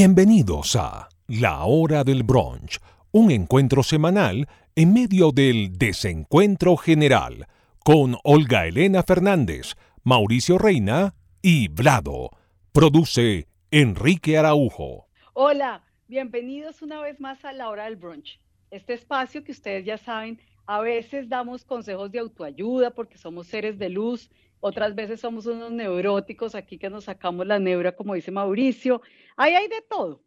[0.00, 2.78] Bienvenidos a La Hora del Brunch,
[3.10, 7.48] un encuentro semanal en medio del desencuentro general
[7.84, 9.74] con Olga Elena Fernández,
[10.04, 12.30] Mauricio Reina y Vlado.
[12.70, 15.08] Produce Enrique Araujo.
[15.32, 18.38] Hola, bienvenidos una vez más a La Hora del Brunch.
[18.70, 23.80] Este espacio que ustedes ya saben, a veces damos consejos de autoayuda porque somos seres
[23.80, 24.30] de luz,
[24.60, 29.02] otras veces somos unos neuróticos aquí que nos sacamos la neura, como dice Mauricio.
[29.36, 30.22] Ahí hay de todo.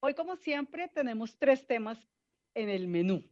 [0.00, 1.98] Hoy, como siempre, tenemos tres temas
[2.54, 3.24] en el menú.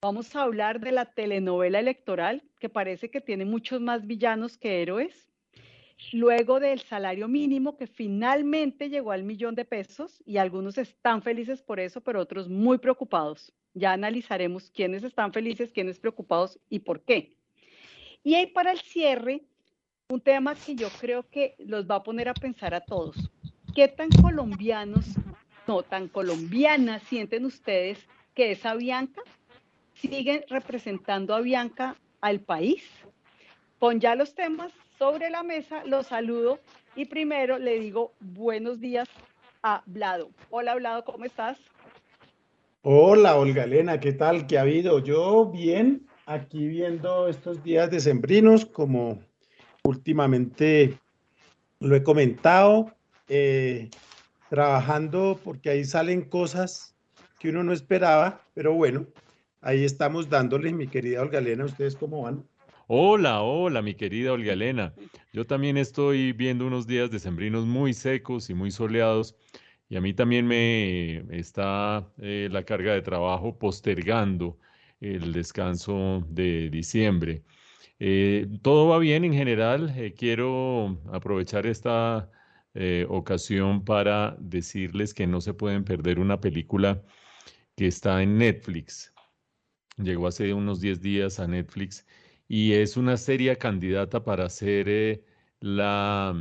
[0.00, 4.82] Vamos a hablar de la telenovela electoral, que parece que tiene muchos más villanos que
[4.82, 5.28] héroes.
[6.12, 11.62] Luego del salario mínimo, que finalmente llegó al millón de pesos, y algunos están felices
[11.62, 13.52] por eso, pero otros muy preocupados.
[13.74, 17.36] Ya analizaremos quiénes están felices, quiénes preocupados y por qué.
[18.24, 19.44] Y ahí para el cierre,
[20.12, 23.16] un tema que yo creo que los va a poner a pensar a todos.
[23.74, 25.06] ¿Qué tan colombianos,
[25.66, 27.98] no, tan colombianas sienten ustedes
[28.34, 29.22] que esa Bianca?
[29.94, 32.84] ¿Siguen representando a Bianca al país?
[33.78, 36.58] Pon ya los temas sobre la mesa, los saludo
[36.94, 39.08] y primero le digo buenos días
[39.62, 40.28] a Vlado.
[40.50, 41.58] Hola Vlado, ¿cómo estás?
[42.82, 44.46] Hola Olga Elena, ¿qué tal?
[44.46, 44.98] ¿Qué ha habido?
[44.98, 49.31] Yo bien, aquí viendo estos días decembrinos como
[49.84, 50.98] últimamente
[51.80, 52.94] lo he comentado,
[53.28, 53.90] eh,
[54.48, 56.94] trabajando porque ahí salen cosas
[57.40, 59.06] que uno no esperaba, pero bueno,
[59.60, 62.44] ahí estamos dándoles, mi querida Olga Elena, ¿ustedes cómo van?
[62.86, 64.94] Hola, hola, mi querida Olga Elena.
[65.32, 69.34] Yo también estoy viendo unos días decembrinos muy secos y muy soleados.
[69.88, 74.58] Y a mí también me está eh, la carga de trabajo postergando
[75.00, 77.42] el descanso de diciembre.
[78.04, 79.94] Eh, todo va bien en general.
[79.96, 82.30] Eh, quiero aprovechar esta
[82.74, 87.00] eh, ocasión para decirles que no se pueden perder una película
[87.76, 89.14] que está en Netflix.
[89.98, 92.06] Llegó hace unos 10 días a Netflix
[92.48, 95.24] y es una serie candidata para ser
[95.60, 96.34] la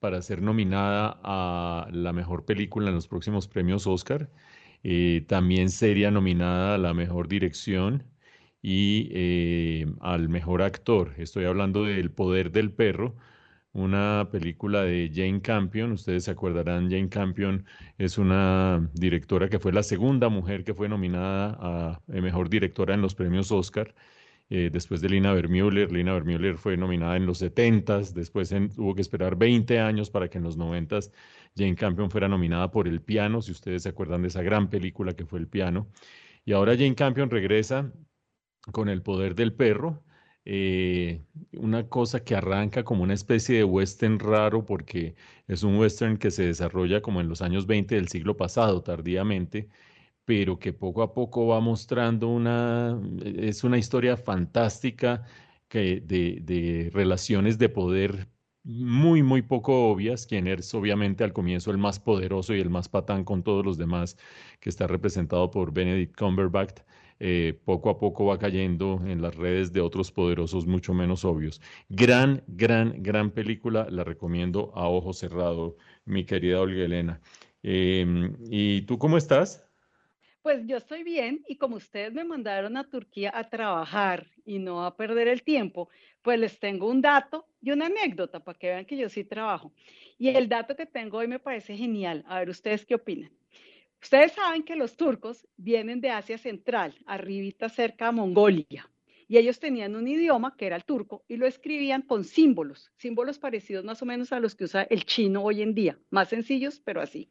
[0.00, 4.30] para ser nominada a la mejor película en los próximos premios Oscar.
[5.28, 8.13] también sería nominada a la mejor dirección
[8.66, 11.12] y eh, al mejor actor.
[11.18, 13.14] Estoy hablando de El Poder del Perro,
[13.74, 15.92] una película de Jane Campion.
[15.92, 17.66] Ustedes se acordarán, Jane Campion
[17.98, 23.02] es una directora que fue la segunda mujer que fue nominada a, mejor directora en
[23.02, 23.94] los premios Oscar.
[24.50, 25.92] Eh, después de Lina Vermüller.
[25.92, 30.38] Lina Vermüller fue nominada en los 70s, después tuvo que esperar 20 años para que
[30.38, 31.12] en los 90s
[31.56, 35.14] Jane Campion fuera nominada por El Piano, si ustedes se acuerdan de esa gran película
[35.14, 35.88] que fue El Piano.
[36.44, 37.92] Y ahora Jane Campion regresa
[38.72, 40.04] con el poder del perro.
[40.46, 45.14] Eh, una cosa que arranca como una especie de western raro porque
[45.46, 49.68] es un western que se desarrolla como en los años 20 del siglo pasado, tardíamente,
[50.24, 55.24] pero que poco a poco va mostrando una, es una historia fantástica
[55.68, 58.28] que de, de relaciones de poder
[58.62, 62.88] muy, muy poco obvias, quien es obviamente al comienzo el más poderoso y el más
[62.88, 64.16] patán con todos los demás,
[64.60, 66.80] que está representado por Benedict Cumberbatch,
[67.26, 71.58] eh, poco a poco va cayendo en las redes de otros poderosos mucho menos obvios.
[71.88, 77.22] Gran, gran, gran película, la recomiendo a ojo cerrado, mi querida Olga Elena.
[77.62, 79.66] Em, ¿Y tú cómo estás?
[80.42, 84.84] Pues yo estoy bien y como ustedes me mandaron a Turquía a trabajar y no
[84.84, 85.88] a perder el tiempo,
[86.20, 89.72] pues les tengo un dato y una anécdota para que vean que yo sí trabajo.
[90.18, 92.22] Y el dato que tengo hoy me parece genial.
[92.28, 93.32] A ver, ustedes qué opinan.
[94.04, 98.86] Ustedes saben que los turcos vienen de Asia Central, arribita cerca a Mongolia,
[99.26, 103.38] y ellos tenían un idioma que era el turco y lo escribían con símbolos, símbolos
[103.38, 106.82] parecidos más o menos a los que usa el chino hoy en día, más sencillos,
[106.84, 107.30] pero así.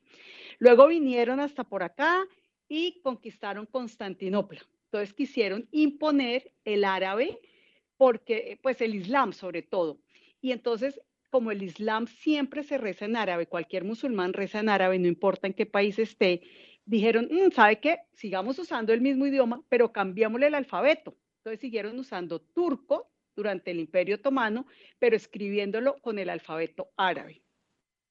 [0.57, 2.25] Luego vinieron hasta por acá
[2.67, 4.61] y conquistaron Constantinopla.
[4.85, 7.37] Entonces quisieron imponer el árabe
[7.97, 9.99] porque pues el Islam sobre todo.
[10.41, 10.99] Y entonces
[11.33, 15.47] como el Islam siempre se reza en árabe, cualquier musulmán reza en árabe, no importa
[15.47, 16.43] en qué país esté,
[16.85, 18.01] dijeron, mm, ¿sabe qué?
[18.11, 21.17] Sigamos usando el mismo idioma, pero cambiámosle el alfabeto.
[21.39, 24.67] Entonces siguieron usando turco durante el Imperio Otomano,
[24.99, 27.41] pero escribiéndolo con el alfabeto árabe.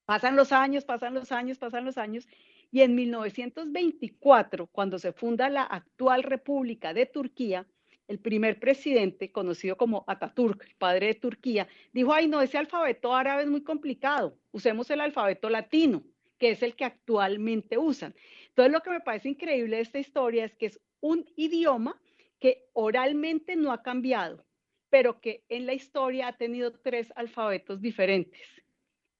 [0.03, 2.27] Pasan los años, pasan los años, pasan los años,
[2.71, 7.65] y en 1924, cuando se funda la actual República de Turquía,
[8.07, 13.43] el primer presidente, conocido como Ataturk, padre de Turquía, dijo, ay, no, ese alfabeto árabe
[13.43, 16.03] es muy complicado, usemos el alfabeto latino,
[16.37, 18.13] que es el que actualmente usan.
[18.49, 21.99] Entonces, lo que me parece increíble de esta historia es que es un idioma
[22.39, 24.45] que oralmente no ha cambiado,
[24.89, 28.41] pero que en la historia ha tenido tres alfabetos diferentes.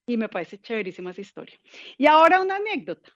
[0.06, 1.58] Y me parece chéverísima esa historia.
[1.98, 3.16] Y ahora una anécdota.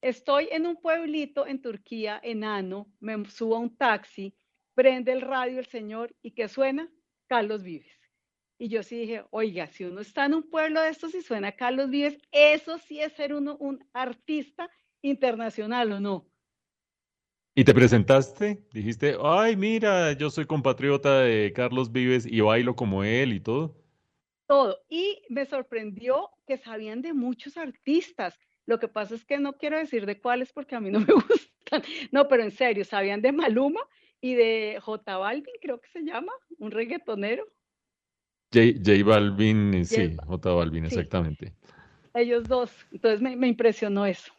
[0.00, 4.34] Estoy en un pueblito en Turquía, enano, me subo a un taxi,
[4.74, 6.90] prende el radio el señor y ¿qué suena?
[7.26, 7.98] Carlos Vives.
[8.58, 11.52] Y yo sí dije, oiga, si uno está en un pueblo de estos y suena
[11.52, 14.70] Carlos Vives, eso sí es ser uno un artista
[15.00, 16.28] internacional o no.
[17.54, 18.62] ¿Y te presentaste?
[18.72, 23.76] Dijiste, ay, mira, yo soy compatriota de Carlos Vives y bailo como él y todo.
[24.46, 24.78] Todo.
[24.88, 28.38] Y me sorprendió que sabían de muchos artistas.
[28.64, 31.06] Lo que pasa es que no quiero decir de cuáles porque a mí no me
[31.12, 31.82] gustan.
[32.10, 33.80] No, pero en serio, sabían de Maluma
[34.22, 37.44] y de J Balvin, creo que se llama, un reggaetonero.
[38.54, 41.52] J, Balvin, sí, J Balvin, exactamente.
[42.14, 42.70] Ellos dos.
[42.92, 44.32] Entonces me, me, impresionó eso.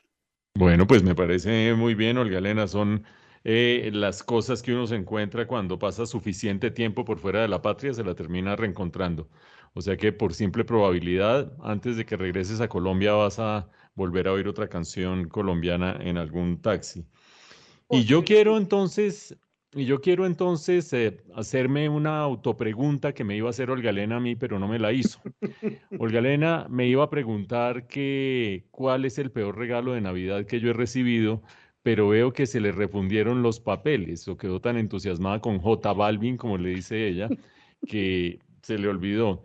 [0.56, 2.68] Bueno, pues me parece muy bien, Olga Elena.
[2.68, 3.04] Son
[3.44, 7.62] eh, las cosas que uno se encuentra cuando pasa suficiente tiempo por fuera de la
[7.62, 9.28] patria, se la termina reencontrando.
[9.74, 14.28] O sea que por simple probabilidad, antes de que regreses a Colombia vas a volver
[14.28, 17.06] a oír otra canción colombiana en algún taxi.
[17.90, 19.36] Y yo quiero entonces,
[19.76, 24.18] y yo quiero entonces eh, hacerme una autopregunta que me iba a hacer Olga Elena
[24.18, 25.20] a mí, pero no me la hizo.
[26.00, 30.60] Olga Elena me iba a preguntar que cuál es el peor regalo de Navidad que
[30.60, 31.42] yo he recibido,
[31.82, 36.38] pero veo que se le refundieron los papeles, o quedó tan entusiasmada con J Balvin,
[36.38, 37.30] como le dice ella,
[37.88, 39.44] que se le olvidó.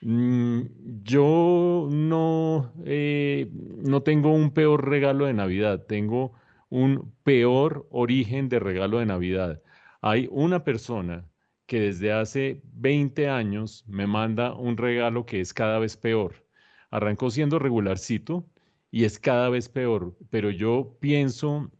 [0.00, 0.62] Mm,
[1.04, 6.32] yo no, eh, no tengo un peor regalo de Navidad, tengo
[6.72, 9.62] un peor origen de regalo de Navidad.
[10.00, 11.28] Hay una persona
[11.66, 16.46] que desde hace 20 años me manda un regalo que es cada vez peor.
[16.90, 18.46] Arrancó siendo regularcito
[18.90, 21.70] y es cada vez peor, pero yo pienso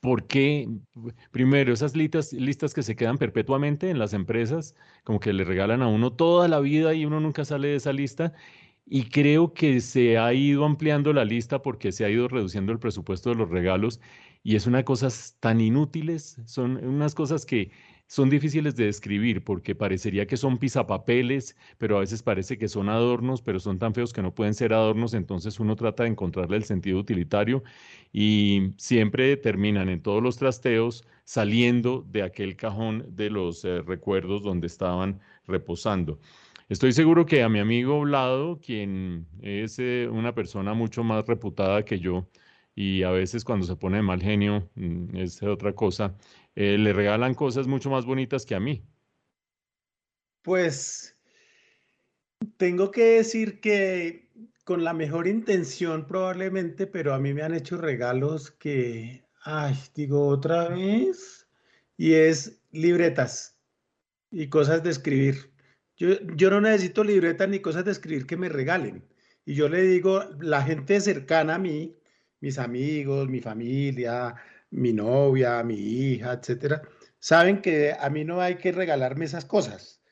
[0.00, 0.68] ¿Por qué?
[1.32, 5.82] Primero, esas listas, listas que se quedan perpetuamente en las empresas, como que le regalan
[5.82, 8.32] a uno toda la vida y uno nunca sale de esa lista.
[8.88, 12.78] Y creo que se ha ido ampliando la lista porque se ha ido reduciendo el
[12.78, 14.00] presupuesto de los regalos
[14.44, 17.72] y es una cosas tan inútiles, son unas cosas que
[18.06, 22.88] son difíciles de describir porque parecería que son pisapapeles, pero a veces parece que son
[22.88, 26.56] adornos, pero son tan feos que no pueden ser adornos, entonces uno trata de encontrarle
[26.56, 27.64] el sentido utilitario
[28.12, 34.42] y siempre terminan en todos los trasteos saliendo de aquel cajón de los eh, recuerdos
[34.44, 36.20] donde estaban reposando.
[36.68, 41.84] Estoy seguro que a mi amigo Vlado, quien es eh, una persona mucho más reputada
[41.84, 42.28] que yo,
[42.74, 46.16] y a veces cuando se pone de mal genio mm, es otra cosa,
[46.56, 48.82] eh, le regalan cosas mucho más bonitas que a mí.
[50.42, 51.16] Pues
[52.56, 54.28] tengo que decir que
[54.64, 60.26] con la mejor intención probablemente, pero a mí me han hecho regalos que, ay, digo
[60.26, 61.48] otra vez,
[61.96, 63.56] y es libretas
[64.32, 65.55] y cosas de escribir.
[65.96, 69.04] Yo, yo no necesito libretas ni cosas de escribir que me regalen.
[69.44, 71.96] Y yo le digo, la gente cercana a mí,
[72.40, 74.34] mis amigos, mi familia,
[74.70, 76.82] mi novia, mi hija, etcétera,
[77.18, 80.02] saben que a mí no hay que regalarme esas cosas.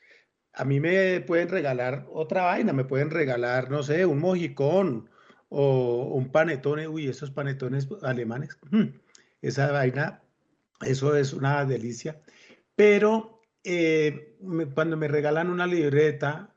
[0.53, 5.09] A mí me pueden regalar otra vaina, me pueden regalar, no sé, un mojicón
[5.49, 8.57] o un panetone, uy, esos panetones alemanes,
[9.41, 10.23] esa vaina,
[10.81, 12.21] eso es una delicia.
[12.75, 13.34] Pero
[13.65, 14.37] eh,
[14.73, 16.53] cuando me regalan una libreta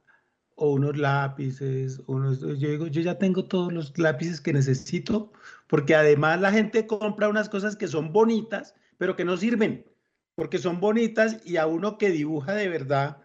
[0.54, 5.32] o unos lápices, unos, yo digo, yo ya tengo todos los lápices que necesito,
[5.68, 9.86] porque además la gente compra unas cosas que son bonitas, pero que no sirven,
[10.34, 13.18] porque son bonitas y a uno que dibuja de verdad,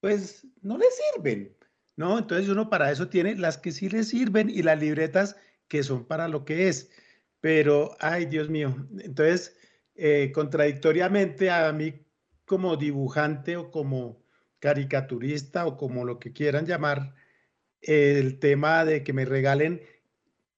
[0.00, 1.54] pues no le sirven,
[1.96, 2.18] ¿no?
[2.18, 5.36] Entonces uno para eso tiene las que sí le sirven y las libretas
[5.68, 6.90] que son para lo que es.
[7.40, 9.56] Pero, ay, Dios mío, entonces,
[9.96, 12.05] eh, contradictoriamente a mí
[12.46, 14.24] como dibujante o como
[14.58, 17.14] caricaturista o como lo que quieran llamar,
[17.80, 19.82] el tema de que me regalen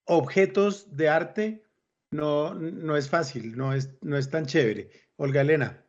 [0.04, 1.64] objetos de arte
[2.10, 4.90] no, no es fácil, no es, no es tan chévere.
[5.16, 5.84] Olga Elena.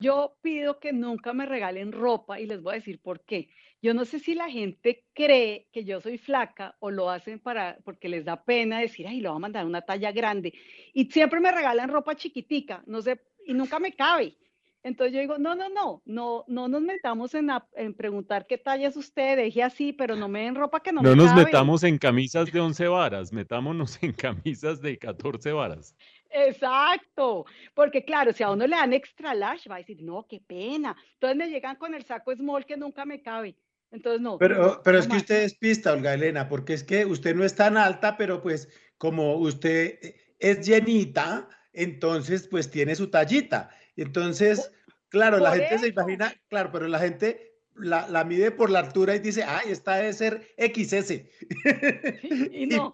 [0.00, 3.50] Yo pido que nunca me regalen ropa y les voy a decir por qué.
[3.80, 7.78] Yo no sé si la gente cree que yo soy flaca o lo hacen para
[7.84, 10.52] porque les da pena decir, ay, lo voy a mandar una talla grande.
[10.92, 14.36] Y siempre me regalan ropa chiquitica, no sé, y nunca me cabe.
[14.84, 18.88] Entonces yo digo, no, no, no, no, no nos metamos en, en preguntar qué talla
[18.88, 21.98] es usted, deje así, pero no me den ropa que no, no nos metamos en
[21.98, 25.96] camisas de 11 varas, metámonos en camisas de 14 varas.
[26.30, 27.44] Exacto,
[27.74, 30.96] porque claro, si a uno le dan extra large, va a decir, no, qué pena.
[31.14, 33.56] Entonces me llegan con el saco small que nunca me cabe.
[33.90, 34.38] Entonces no.
[34.38, 37.54] Pero, pero es que usted es pista, Olga Elena, porque es que usted no es
[37.54, 38.68] tan alta, pero pues
[38.98, 39.98] como usted
[40.38, 43.70] es llenita, entonces pues tiene su tallita.
[43.96, 44.72] Entonces,
[45.08, 49.20] claro, la gente se imagina, claro, pero la gente la, mide por la altura y
[49.20, 51.22] dice, ay, esta debe ser XS.
[52.52, 52.92] Y, no,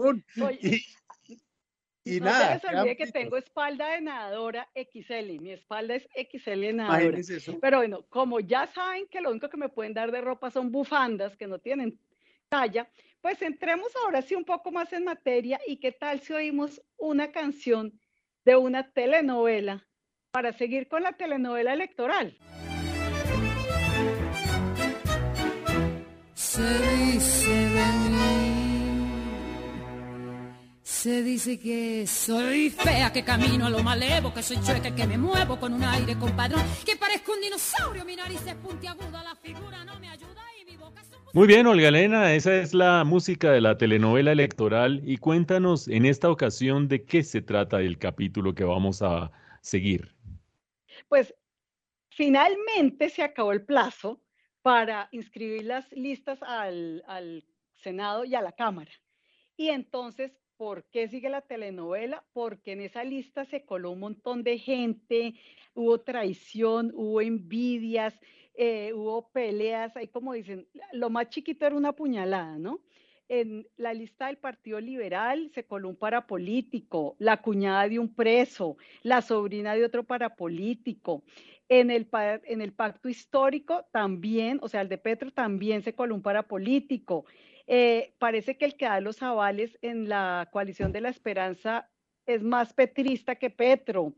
[2.05, 2.61] Y no nada.
[2.61, 5.41] se les olvide que tengo espalda de nadadora XL.
[5.41, 7.19] Mi espalda es XL nadadora.
[7.61, 10.71] Pero bueno, como ya saben que lo único que me pueden dar de ropa son
[10.71, 11.99] bufandas que no tienen
[12.49, 12.89] talla,
[13.23, 17.33] pues entremos ahora sí un poco más en materia y qué tal si oímos una
[17.33, 17.99] canción
[18.45, 19.87] de una telenovela
[20.31, 22.37] para seguir con la telenovela electoral.
[26.35, 29.05] Se dice de mí,
[30.83, 35.19] se dice que soy fea, que camino a lo malevo, que soy chueca, que me
[35.19, 39.85] muevo con un aire compadrón, que parezco un dinosaurio, mi nariz es puntiaguda, la figura
[39.85, 40.34] no me ayuda
[41.35, 46.07] Muy bien, Olga Elena, esa es la música de la telenovela electoral y cuéntanos en
[46.07, 50.15] esta ocasión de qué se trata el capítulo que vamos a seguir.
[51.09, 51.35] Pues
[52.11, 54.23] finalmente se acabó el plazo
[54.63, 58.93] para inscribir las listas al, Senado y a la Cámara.
[59.57, 62.25] Y entonces, ¿por qué sigue la telenovela?
[62.33, 65.35] Porque en esa lista se coló un montón de gente,
[65.75, 68.21] hubo traición, hubo envidias,
[68.55, 72.81] eh, hubo peleas, ahí como dicen, lo más chiquito era una puñalada, ¿no?
[73.29, 78.77] En la lista del Partido Liberal se coló un parapolítico, la cuñada de un preso,
[79.03, 81.25] la sobrina de otro parapolítico.
[81.69, 86.15] En el, en el pacto histórico también, o sea, el de Petro también se coló
[86.15, 87.25] un parapolítico.
[87.67, 91.89] Eh, parece que el que da los avales en la coalición de la esperanza
[92.27, 94.13] es más petrista que Petro.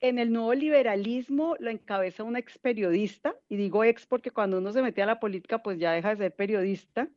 [0.00, 4.72] En el nuevo liberalismo lo encabeza un ex periodista, y digo ex porque cuando uno
[4.72, 7.08] se mete a la política, pues ya deja de ser periodista.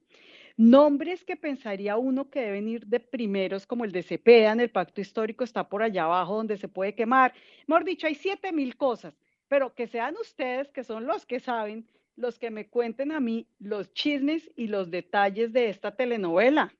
[0.55, 4.69] Nombres que pensaría uno que deben ir de primeros, como el de Cepeda en el
[4.69, 7.33] pacto histórico, está por allá abajo donde se puede quemar.
[7.67, 9.13] Mejor dicho, hay siete mil cosas
[9.49, 13.49] pero que sean ustedes, que son los que saben, los que me cuenten a mí
[13.59, 16.73] los chismes y los detalles de esta telenovela.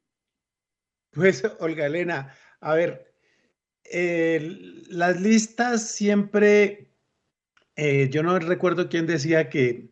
[1.12, 3.09] Pues, Olga Elena, a ver,
[4.90, 6.92] las listas siempre,
[7.76, 9.90] eh, yo no recuerdo quién decía que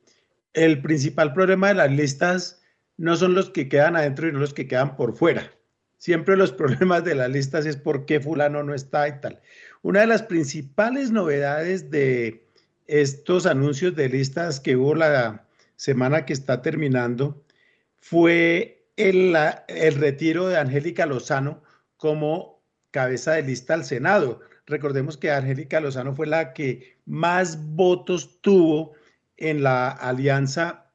[0.54, 2.62] el principal problema de las listas
[2.98, 5.52] no son los que quedan adentro y no los que quedan por fuera.
[5.98, 9.42] Siempre los problemas de las listas es por qué fulano no está y tal.
[9.82, 12.48] Una de las principales novedades de,
[12.88, 17.44] estos anuncios de listas que hubo la semana que está terminando
[18.00, 19.36] fue el,
[19.68, 21.62] el retiro de Angélica Lozano
[21.98, 22.57] como
[22.92, 24.42] cabeza de lista al Senado.
[24.66, 28.94] Recordemos que Angélica Lozano fue la que más votos tuvo
[29.38, 30.92] en la alianza,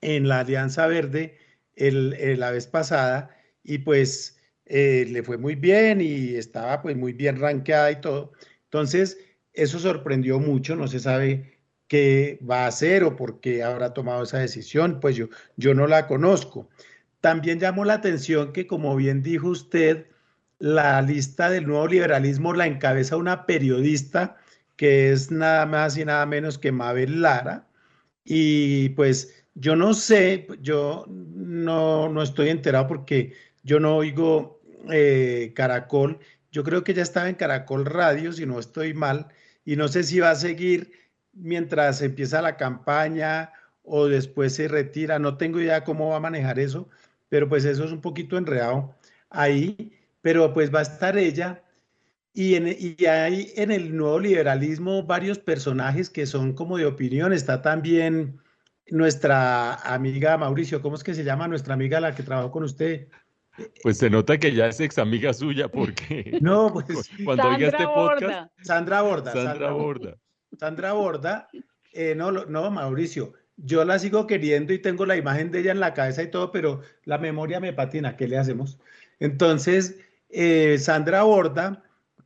[0.00, 1.38] en la alianza verde
[1.76, 7.12] el, la vez pasada y pues eh, le fue muy bien y estaba pues muy
[7.12, 8.32] bien rankeada y todo.
[8.64, 9.18] Entonces,
[9.52, 14.24] eso sorprendió mucho, no se sabe qué va a hacer o por qué habrá tomado
[14.24, 16.68] esa decisión, pues yo, yo no la conozco.
[17.20, 20.06] También llamó la atención que, como bien dijo usted,
[20.58, 24.36] la lista del nuevo liberalismo la encabeza una periodista
[24.76, 27.68] que es nada más y nada menos que Mabel Lara.
[28.24, 35.52] Y pues yo no sé, yo no, no estoy enterado porque yo no oigo eh,
[35.54, 36.18] Caracol.
[36.50, 39.28] Yo creo que ya estaba en Caracol Radio, si no estoy mal,
[39.64, 40.92] y no sé si va a seguir
[41.32, 46.58] mientras empieza la campaña o después se retira, no tengo idea cómo va a manejar
[46.58, 46.88] eso,
[47.28, 48.94] pero pues eso es un poquito enredado
[49.30, 49.92] ahí,
[50.24, 51.62] pero pues va a estar ella
[52.32, 57.34] y, en, y hay en el nuevo liberalismo varios personajes que son como de opinión,
[57.34, 58.40] está también
[58.86, 63.06] nuestra amiga Mauricio, ¿cómo es que se llama nuestra amiga la que trabajó con usted?
[63.82, 67.84] Pues se nota que ya es ex amiga suya porque no, pues, cuando oiga este
[67.84, 68.50] podcast.
[68.62, 69.30] Sandra Borda.
[69.30, 70.16] Sandra, Borda.
[70.58, 71.48] Sandra Borda.
[71.92, 75.80] Eh, no, no, Mauricio, yo la sigo queriendo y tengo la imagen de ella en
[75.80, 78.16] la cabeza y todo, pero la memoria me patina.
[78.16, 78.78] ¿Qué le hacemos?
[79.20, 80.00] Entonces,
[80.34, 81.84] eh, Sandra Borda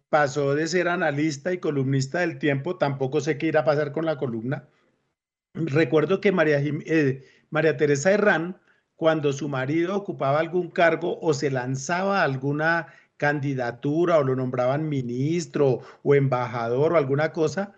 [0.09, 4.07] pasó de ser analista y columnista del tiempo, tampoco sé qué irá a pasar con
[4.07, 4.69] la columna.
[5.55, 7.25] Recuerdo que María, eh,
[7.77, 8.61] Teresa Herrán
[8.97, 15.81] cuando su marido ocupaba algún cargo o se lanzaba alguna candidatura o lo nombraban ministro
[16.03, 17.75] o embajador o alguna cosa,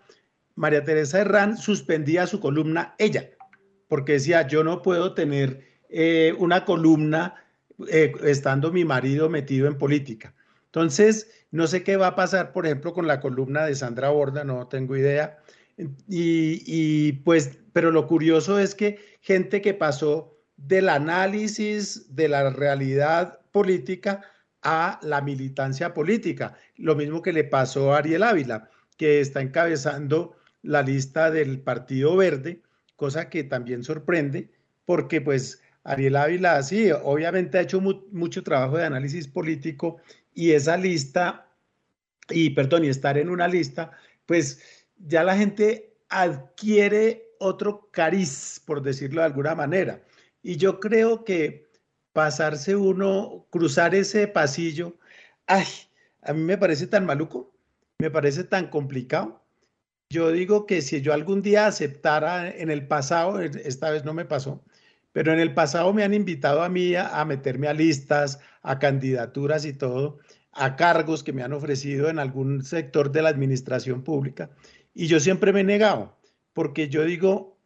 [0.55, 3.29] María Teresa Herrán suspendía su columna ella,
[3.87, 7.35] porque decía, yo no puedo tener eh, una columna
[7.89, 10.33] eh, estando mi marido metido en política.
[10.65, 14.43] Entonces, no sé qué va a pasar, por ejemplo, con la columna de Sandra Borda,
[14.43, 15.39] no tengo idea.
[16.07, 22.49] Y, y pues, pero lo curioso es que gente que pasó del análisis de la
[22.51, 24.21] realidad política
[24.61, 26.55] a la militancia política.
[26.77, 32.15] Lo mismo que le pasó a Ariel Ávila, que está encabezando la lista del Partido
[32.15, 32.61] Verde,
[32.95, 34.51] cosa que también sorprende,
[34.85, 39.97] porque pues Ariel Ávila sí, obviamente ha hecho mucho trabajo de análisis político
[40.33, 41.47] y esa lista
[42.31, 43.91] y perdón, y estar en una lista,
[44.25, 50.03] pues ya la gente adquiere otro cariz, por decirlo de alguna manera.
[50.43, 51.69] Y yo creo que
[52.13, 54.95] pasarse uno, cruzar ese pasillo,
[55.47, 55.65] ay,
[56.21, 57.53] a mí me parece tan maluco,
[57.99, 59.41] me parece tan complicado.
[60.09, 64.25] Yo digo que si yo algún día aceptara en el pasado, esta vez no me
[64.25, 64.61] pasó,
[65.13, 69.65] pero en el pasado me han invitado a mí a, meterme a listas, a candidaturas
[69.65, 70.19] y todo,
[70.51, 74.49] a cargos que me han ofrecido en algún sector de la administración pública.
[74.93, 76.17] Y yo siempre me he negado,
[76.53, 77.57] porque yo digo,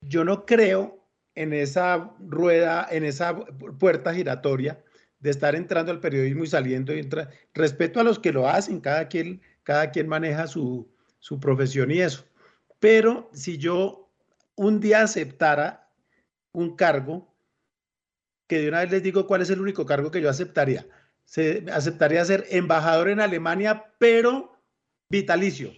[0.00, 3.36] yo no creo en esa rueda, en esa
[3.78, 4.82] puerta giratoria
[5.20, 7.30] de estar entrando al periodismo y saliendo y entra.
[7.54, 12.00] Respeto a los que lo hacen, cada quien, cada quien maneja su, su profesión y
[12.00, 12.24] eso.
[12.78, 14.10] Pero si yo
[14.56, 15.83] un día aceptara
[16.54, 17.34] un cargo,
[18.46, 20.86] que de una vez les digo cuál es el único cargo que yo aceptaría.
[21.24, 24.62] Se, aceptaría ser embajador en Alemania, pero
[25.10, 25.72] vitalicio.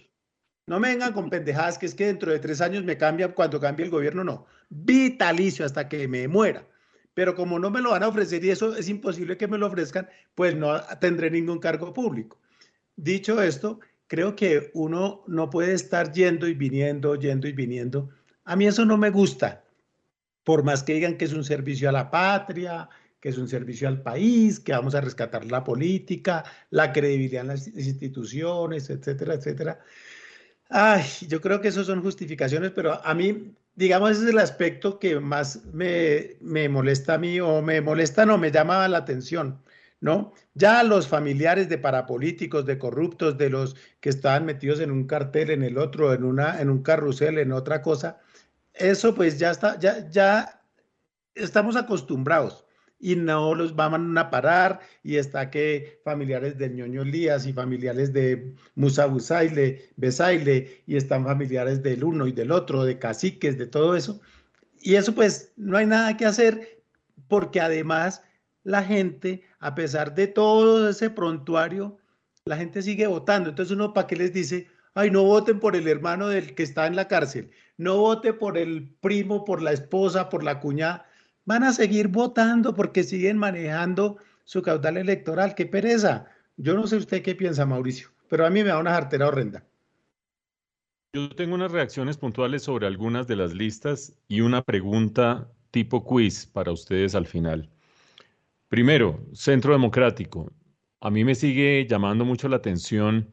[0.67, 3.59] No me vengan con pendejadas que es que dentro de tres años me cambia cuando
[3.59, 4.45] cambie el gobierno, no.
[4.69, 6.67] Vitalicio hasta que me muera.
[7.13, 9.67] Pero como no me lo van a ofrecer y eso es imposible que me lo
[9.67, 12.39] ofrezcan, pues no tendré ningún cargo público.
[12.95, 18.09] Dicho esto, creo que uno no puede estar yendo y viniendo, yendo y viniendo.
[18.43, 19.63] A mí eso no me gusta
[20.47, 22.87] por más que digan que es un servicio a la patria,
[23.19, 27.49] que es un servicio al país, que vamos a rescatar la política, la credibilidad en
[27.49, 29.81] las instituciones, etcétera, etcétera.
[30.69, 34.99] Ay, yo creo que eso son justificaciones, pero a mí, digamos, ese es el aspecto
[34.99, 39.61] que más me, me molesta a mí, o me molesta, no, me llama la atención,
[39.99, 40.33] ¿no?
[40.53, 45.49] Ya los familiares de parapolíticos, de corruptos, de los que estaban metidos en un cartel,
[45.49, 48.21] en el otro, en, una, en un carrusel, en otra cosa,
[48.79, 50.61] eso pues ya está, ya, ya
[51.35, 52.65] estamos acostumbrados
[52.99, 58.11] y no los van a parar y está que familiares de ñoño Lías y familiares
[58.11, 63.67] de Musa Busaile, Besaile y están familiares del uno y del otro, de caciques, de
[63.67, 64.19] todo eso.
[64.81, 66.81] Y eso pues no hay nada que hacer
[67.27, 68.23] porque además
[68.63, 71.97] la gente, a pesar de todo ese prontuario,
[72.45, 73.49] la gente sigue votando.
[73.49, 76.87] Entonces uno para qué les dice, ay, no voten por el hermano del que está
[76.87, 81.05] en la cárcel, no vote por el primo, por la esposa, por la cuñada.
[81.45, 85.55] Van a seguir votando porque siguen manejando su caudal electoral.
[85.55, 86.25] ¡Qué pereza!
[86.57, 89.63] Yo no sé usted qué piensa, Mauricio, pero a mí me da una jartera horrenda.
[91.13, 96.45] Yo tengo unas reacciones puntuales sobre algunas de las listas y una pregunta tipo quiz
[96.45, 97.69] para ustedes al final.
[98.67, 100.51] Primero, Centro Democrático.
[100.99, 103.31] A mí me sigue llamando mucho la atención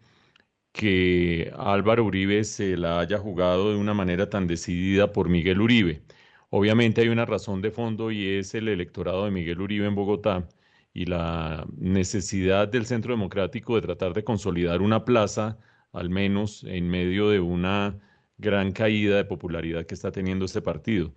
[0.75, 6.03] que Álvaro Uribe se la haya jugado de una manera tan decidida por Miguel Uribe.
[6.51, 10.49] Obviamente hay una razón de fondo y es el electorado de Miguel Uribe en Bogotá
[10.93, 15.59] y la necesidad del Centro Democrático de tratar de consolidar una plaza,
[15.93, 17.97] al menos en medio de una
[18.39, 21.15] gran caída de popularidad que está teniendo este partido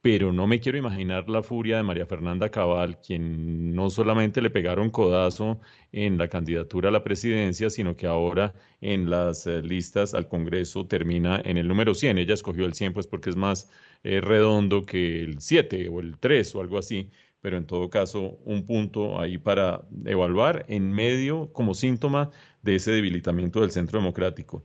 [0.00, 4.50] pero no me quiero imaginar la furia de María Fernanda Cabal, quien no solamente le
[4.50, 5.60] pegaron codazo
[5.92, 10.86] en la candidatura a la presidencia, sino que ahora en las eh, listas al Congreso
[10.86, 12.18] termina en el número 100.
[12.18, 13.70] Ella escogió el 100 pues porque es más
[14.04, 18.38] eh, redondo que el 7 o el 3 o algo así, pero en todo caso
[18.44, 22.30] un punto ahí para evaluar en medio como síntoma
[22.62, 24.64] de ese debilitamiento del centro democrático.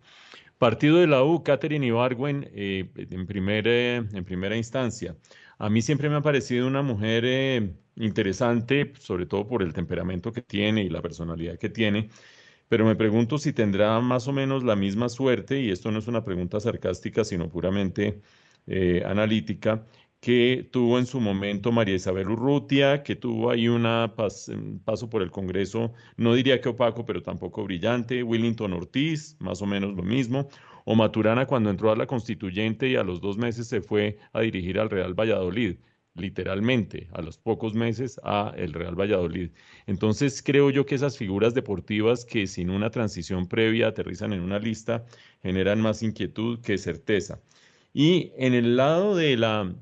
[0.58, 5.16] Partido de la U, Catherine Ibargüen, eh, en, primera, en primera instancia.
[5.58, 10.32] A mí siempre me ha parecido una mujer eh, interesante, sobre todo por el temperamento
[10.32, 12.10] que tiene y la personalidad que tiene,
[12.68, 16.08] pero me pregunto si tendrá más o menos la misma suerte, y esto no es
[16.08, 18.22] una pregunta sarcástica, sino puramente
[18.68, 19.86] eh, analítica,
[20.24, 23.84] que tuvo en su momento María Isabel Urrutia, que tuvo ahí un
[24.86, 29.66] paso por el Congreso, no diría que opaco, pero tampoco brillante, Willington Ortiz, más o
[29.66, 30.48] menos lo mismo,
[30.86, 34.40] o Maturana cuando entró a la constituyente y a los dos meses se fue a
[34.40, 35.76] dirigir al Real Valladolid,
[36.16, 39.52] literalmente, a los pocos meses a el Real Valladolid.
[39.88, 44.58] Entonces creo yo que esas figuras deportivas que sin una transición previa aterrizan en una
[44.58, 45.04] lista
[45.42, 47.42] generan más inquietud que certeza.
[47.92, 49.76] Y en el lado de la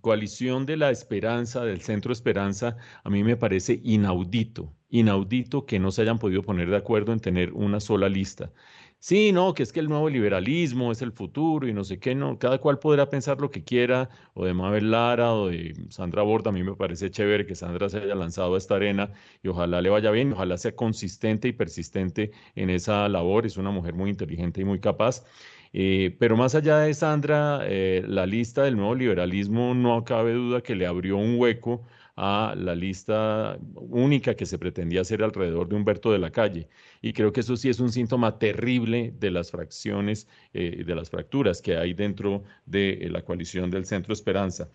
[0.00, 5.90] coalición de la esperanza, del Centro Esperanza, a mí me parece inaudito, inaudito que no
[5.90, 8.52] se hayan podido poner de acuerdo en tener una sola lista.
[9.00, 12.16] Sí, no, que es que el nuevo liberalismo es el futuro y no sé qué,
[12.16, 16.22] no, cada cual podrá pensar lo que quiera, o de Mabel Lara o de Sandra
[16.22, 19.48] Borda, a mí me parece chévere que Sandra se haya lanzado a esta arena y
[19.48, 23.94] ojalá le vaya bien, ojalá sea consistente y persistente en esa labor, es una mujer
[23.94, 25.24] muy inteligente y muy capaz.
[25.72, 30.62] Eh, pero más allá de Sandra, eh, la lista del nuevo liberalismo no cabe duda
[30.62, 31.84] que le abrió un hueco
[32.16, 36.68] a la lista única que se pretendía hacer alrededor de Humberto de la Calle.
[37.00, 41.10] Y creo que eso sí es un síntoma terrible de las fracciones, eh, de las
[41.10, 44.68] fracturas que hay dentro de la coalición del Centro Esperanza.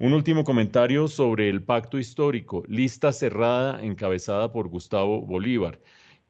[0.00, 5.78] Un último comentario sobre el pacto histórico, lista cerrada encabezada por Gustavo Bolívar.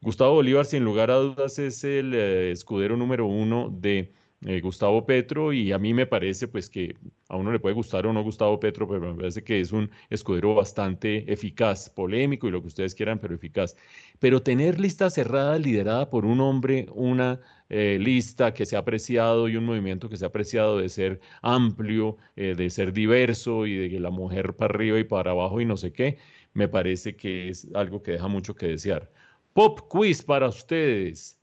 [0.01, 5.05] Gustavo Bolívar, sin lugar a dudas, es el eh, escudero número uno de eh, Gustavo
[5.05, 6.97] Petro y a mí me parece pues que
[7.29, 9.91] a uno le puede gustar o no Gustavo Petro, pero me parece que es un
[10.09, 13.75] escudero bastante eficaz, polémico y lo que ustedes quieran, pero eficaz.
[14.21, 19.49] Pero tener lista cerrada liderada por un hombre, una eh, lista que se ha apreciado
[19.49, 23.91] y un movimiento que se ha apreciado de ser amplio, de ser diverso y de
[23.91, 26.19] que la mujer para arriba y para abajo y no sé qué,
[26.53, 29.11] me parece que es algo que deja mucho que desear.
[29.59, 31.37] Pop quiz para ustedes.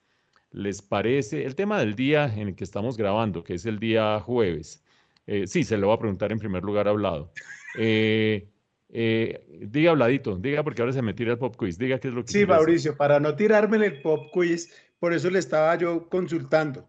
[0.51, 1.43] ¿Les parece?
[1.43, 4.81] El tema del día en el que estamos grabando, que es el día jueves.
[5.27, 7.33] Eh, sí, se lo voy a preguntar en primer lugar hablado.
[7.77, 8.47] Eh,
[8.87, 11.77] eh, diga habladito, diga porque ahora se me tira el pop quiz.
[11.77, 12.31] Diga qué es lo que.
[12.31, 16.87] Sí, Mauricio, para no tirarme en el pop quiz, por eso le estaba yo consultando,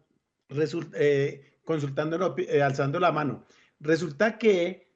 [1.64, 3.44] consultando, alzando la mano.
[3.80, 4.86] Resulta que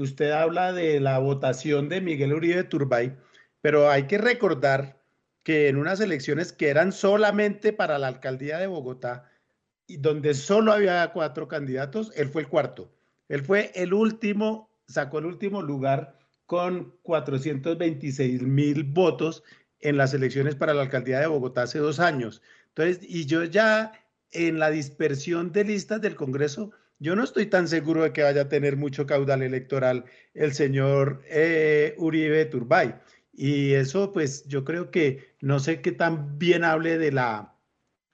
[0.00, 3.14] usted habla de la votación de Miguel Uribe Turbay,
[3.60, 4.97] pero hay que recordar
[5.48, 9.30] que en unas elecciones que eran solamente para la alcaldía de Bogotá,
[9.86, 12.92] y donde solo había cuatro candidatos, él fue el cuarto.
[13.30, 19.42] Él fue el último, sacó el último lugar con 426 mil votos
[19.80, 22.42] en las elecciones para la alcaldía de Bogotá hace dos años.
[22.66, 23.92] Entonces, y yo ya
[24.32, 28.42] en la dispersión de listas del Congreso, yo no estoy tan seguro de que vaya
[28.42, 32.96] a tener mucho caudal electoral el señor eh, Uribe Turbay.
[33.40, 37.54] Y eso, pues yo creo que no sé qué tan bien hable de, la,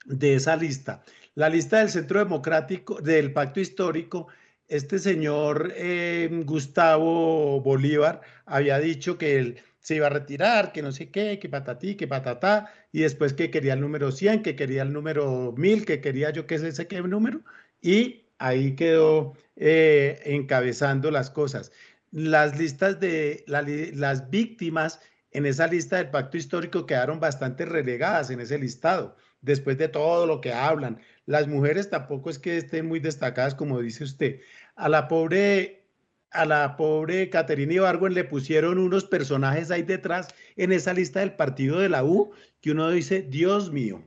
[0.05, 1.03] de esa lista.
[1.33, 4.27] La lista del Centro Democrático, del Pacto Histórico,
[4.67, 10.91] este señor eh, Gustavo Bolívar había dicho que él se iba a retirar, que no
[10.91, 14.83] sé qué, que patatí, que patatá, y después que quería el número 100, que quería
[14.83, 17.41] el número 1000, que quería yo qué sé qué número,
[17.81, 21.71] y ahí quedó eh, encabezando las cosas.
[22.11, 24.99] Las listas de las víctimas
[25.35, 30.25] en esa lista del pacto histórico quedaron bastante relegadas en ese listado, después de todo
[30.25, 30.97] lo que hablan.
[31.25, 34.39] Las mujeres tampoco es que estén muy destacadas, como dice usted.
[34.75, 35.83] A la pobre,
[36.31, 41.33] a la pobre Caterina Ibargüen le pusieron unos personajes ahí detrás en esa lista del
[41.33, 44.01] partido de la U, que uno dice, Dios mío.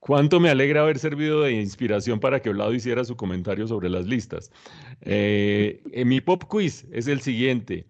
[0.00, 4.06] Cuánto me alegra haber servido de inspiración para que Vlado hiciera su comentario sobre las
[4.06, 4.50] listas.
[5.00, 7.86] Eh, mi pop quiz es el siguiente.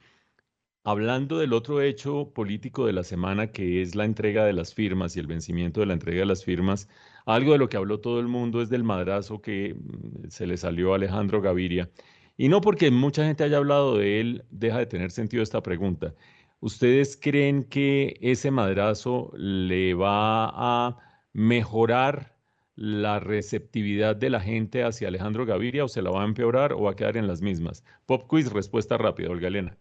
[0.91, 5.15] Hablando del otro hecho político de la semana, que es la entrega de las firmas
[5.15, 6.89] y el vencimiento de la entrega de las firmas,
[7.27, 10.57] algo de lo que habló todo el mundo es del madrazo que mm, se le
[10.57, 11.91] salió a Alejandro Gaviria.
[12.39, 16.15] Y no porque mucha gente haya hablado de él, deja de tener sentido esta pregunta.
[16.61, 20.49] ¿Ustedes creen que ese madrazo le va
[20.89, 20.97] a
[21.35, 22.35] mejorar
[22.77, 26.83] la receptividad de la gente hacia Alejandro Gaviria o se la va a empeorar o
[26.85, 27.85] va a quedar en las mismas?
[28.07, 29.77] Pop quiz, respuesta rápida, Olga Elena.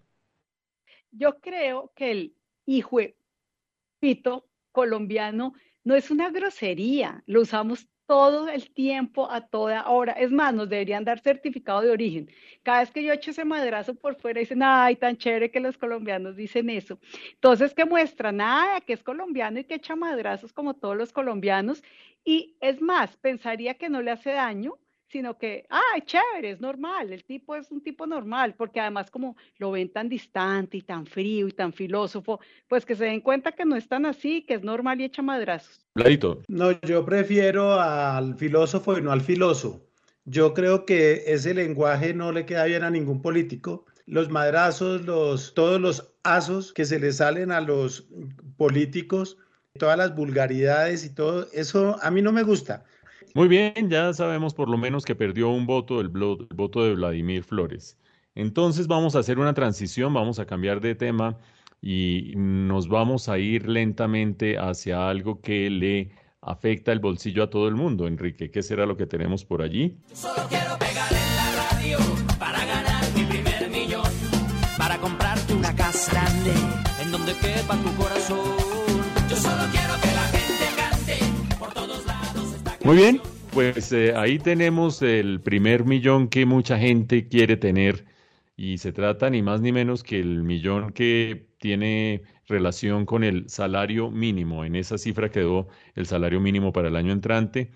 [1.11, 2.99] Yo creo que el hijo
[3.99, 10.13] pito colombiano no es una grosería, lo usamos todo el tiempo, a toda hora.
[10.13, 12.29] Es más, nos deberían dar certificado de origen.
[12.63, 15.77] Cada vez que yo echo ese madrazo por fuera, dicen, ay, tan chévere que los
[15.77, 16.99] colombianos dicen eso.
[17.33, 21.83] Entonces, que muestra nada, que es colombiano y que echa madrazos como todos los colombianos.
[22.23, 24.77] Y es más, pensaría que no le hace daño
[25.09, 29.37] sino que, ah, chévere, es normal, el tipo es un tipo normal, porque además como
[29.57, 33.51] lo ven tan distante y tan frío y tan filósofo, pues que se den cuenta
[33.51, 35.85] que no es tan así, que es normal y echa madrazos.
[36.47, 39.83] No, yo prefiero al filósofo y no al filoso.
[40.25, 43.85] Yo creo que ese lenguaje no le queda bien a ningún político.
[44.05, 48.09] Los madrazos, los, todos los asos que se le salen a los
[48.57, 49.37] políticos,
[49.77, 52.83] todas las vulgaridades y todo, eso a mí no me gusta.
[53.37, 57.43] Muy bien, ya sabemos por lo menos que perdió un voto, el, voto de Vladimir
[57.43, 57.95] Flores.
[58.33, 61.37] Entonces vamos a hacer una transición, vamos a cambiar de tema
[61.79, 67.67] y nos vamos a ir lentamente hacia algo que le afecta el bolsillo a todo
[67.67, 68.07] el mundo.
[68.07, 69.99] Enrique, ¿qué será lo que tenemos por allí?
[70.15, 71.97] solo quiero pegar en la radio
[72.39, 74.11] para ganar mi primer millón,
[74.79, 76.53] para comprarte una casa grande
[77.03, 78.57] en donde quepa tu corazón.
[79.29, 82.55] Yo solo quiero que la gente cante por todos lados.
[82.83, 83.21] Muy bien,
[83.57, 88.05] pues eh, ahí tenemos el primer millón que mucha gente quiere tener
[88.55, 93.49] y se trata ni más ni menos que el millón que tiene relación con el
[93.49, 94.63] salario mínimo.
[94.63, 97.71] En esa cifra quedó el salario mínimo para el año entrante.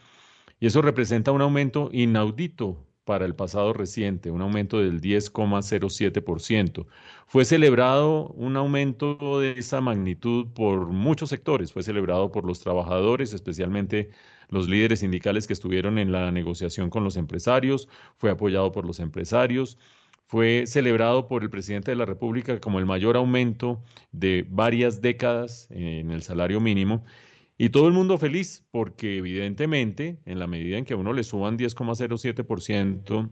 [0.59, 6.85] Y eso representa un aumento inaudito para el pasado reciente, un aumento del 10,07%.
[7.25, 13.33] Fue celebrado un aumento de esa magnitud por muchos sectores, fue celebrado por los trabajadores,
[13.33, 14.11] especialmente
[14.51, 18.99] los líderes sindicales que estuvieron en la negociación con los empresarios, fue apoyado por los
[18.99, 19.79] empresarios,
[20.27, 25.67] fue celebrado por el presidente de la República como el mayor aumento de varias décadas
[25.71, 27.03] en el salario mínimo
[27.57, 31.23] y todo el mundo feliz, porque evidentemente, en la medida en que a uno le
[31.23, 33.29] suban 10,07%,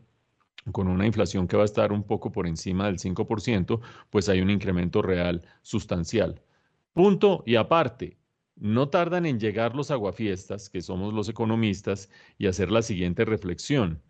[0.72, 3.80] con una inflación que va a estar un poco por encima del 5%,
[4.12, 6.44] pues hay un incremento real sustancial.
[6.94, 8.19] Punto y aparte,
[8.60, 14.02] no tardan en llegar los aguafiestas, que somos los economistas, y hacer la siguiente reflexión.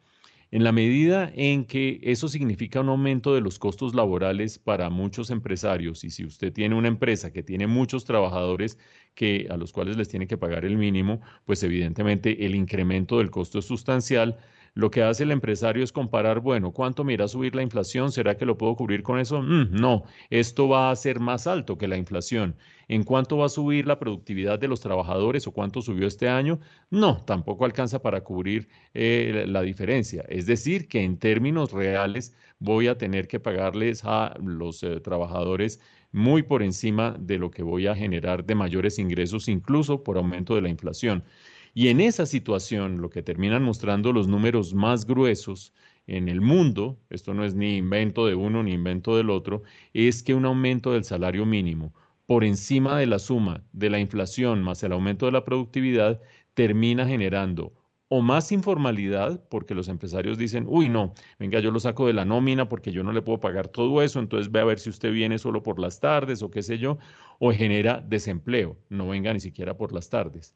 [0.51, 5.29] En la medida en que eso significa un aumento de los costos laborales para muchos
[5.29, 8.79] empresarios, y si usted tiene una empresa que tiene muchos trabajadores
[9.13, 13.29] que, a los cuales les tiene que pagar el mínimo, pues evidentemente el incremento del
[13.29, 14.37] costo es sustancial.
[14.79, 18.13] Lo que hace el empresario es comparar, bueno, ¿cuánto me irá a subir la inflación?
[18.13, 19.41] ¿Será que lo puedo cubrir con eso?
[19.41, 22.55] Mm, no, esto va a ser más alto que la inflación.
[22.87, 26.61] ¿En cuánto va a subir la productividad de los trabajadores o cuánto subió este año?
[26.89, 30.23] No, tampoco alcanza para cubrir eh, la diferencia.
[30.29, 35.81] Es decir, que en términos reales voy a tener que pagarles a los eh, trabajadores
[36.13, 40.55] muy por encima de lo que voy a generar de mayores ingresos, incluso por aumento
[40.55, 41.25] de la inflación.
[41.73, 45.73] Y en esa situación, lo que terminan mostrando los números más gruesos
[46.07, 50.23] en el mundo, esto no es ni invento de uno ni invento del otro, es
[50.23, 51.93] que un aumento del salario mínimo
[52.25, 56.21] por encima de la suma de la inflación más el aumento de la productividad,
[56.53, 57.73] termina generando
[58.07, 62.25] o más informalidad, porque los empresarios dicen, uy, no, venga, yo lo saco de la
[62.25, 65.11] nómina porque yo no le puedo pagar todo eso, entonces ve a ver si usted
[65.11, 66.97] viene solo por las tardes o qué sé yo,
[67.39, 70.55] o genera desempleo, no venga ni siquiera por las tardes.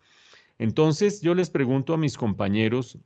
[0.57, 2.97] Entonces yo les pregunto a mis compañeros,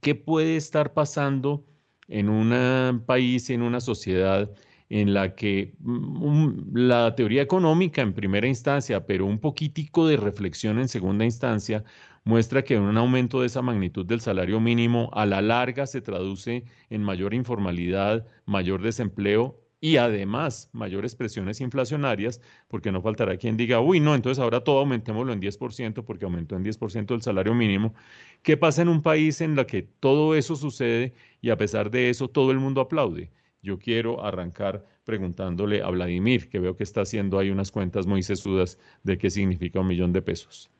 [0.00, 1.64] ¿qué puede estar pasando
[2.08, 4.50] en un país, en una sociedad
[4.88, 10.78] en la que mm, la teoría económica en primera instancia, pero un poquitico de reflexión
[10.78, 11.84] en segunda instancia,
[12.24, 16.64] muestra que un aumento de esa magnitud del salario mínimo a la larga se traduce
[16.90, 23.80] en mayor informalidad, mayor desempleo y además mayores presiones inflacionarias, porque no faltará quien diga,
[23.80, 27.94] uy, no, entonces ahora todo aumentémoslo en 10% porque aumentó en 10% el salario mínimo.
[28.42, 32.10] ¿Qué pasa en un país en el que todo eso sucede y a pesar de
[32.10, 33.30] eso todo el mundo aplaude?
[33.62, 38.22] Yo quiero arrancar preguntándole a Vladimir, que veo que está haciendo ahí unas cuentas muy
[38.22, 40.70] sesudas de qué significa un millón de pesos.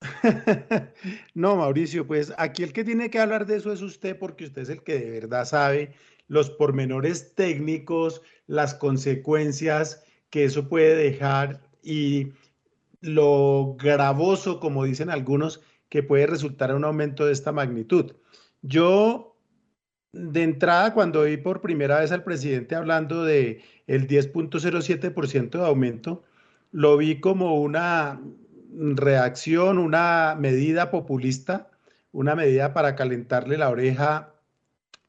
[1.34, 4.62] No, Mauricio, pues aquí el que tiene que hablar de eso es usted, porque usted
[4.62, 5.94] es el que de verdad sabe
[6.28, 12.32] los pormenores técnicos, las consecuencias que eso puede dejar y
[13.00, 18.12] lo gravoso, como dicen algunos, que puede resultar un aumento de esta magnitud.
[18.62, 19.36] Yo
[20.12, 26.22] de entrada, cuando vi por primera vez al presidente hablando de el 10.07% de aumento,
[26.70, 28.20] lo vi como una
[28.70, 31.70] reacción, una medida populista,
[32.12, 34.34] una medida para calentarle la oreja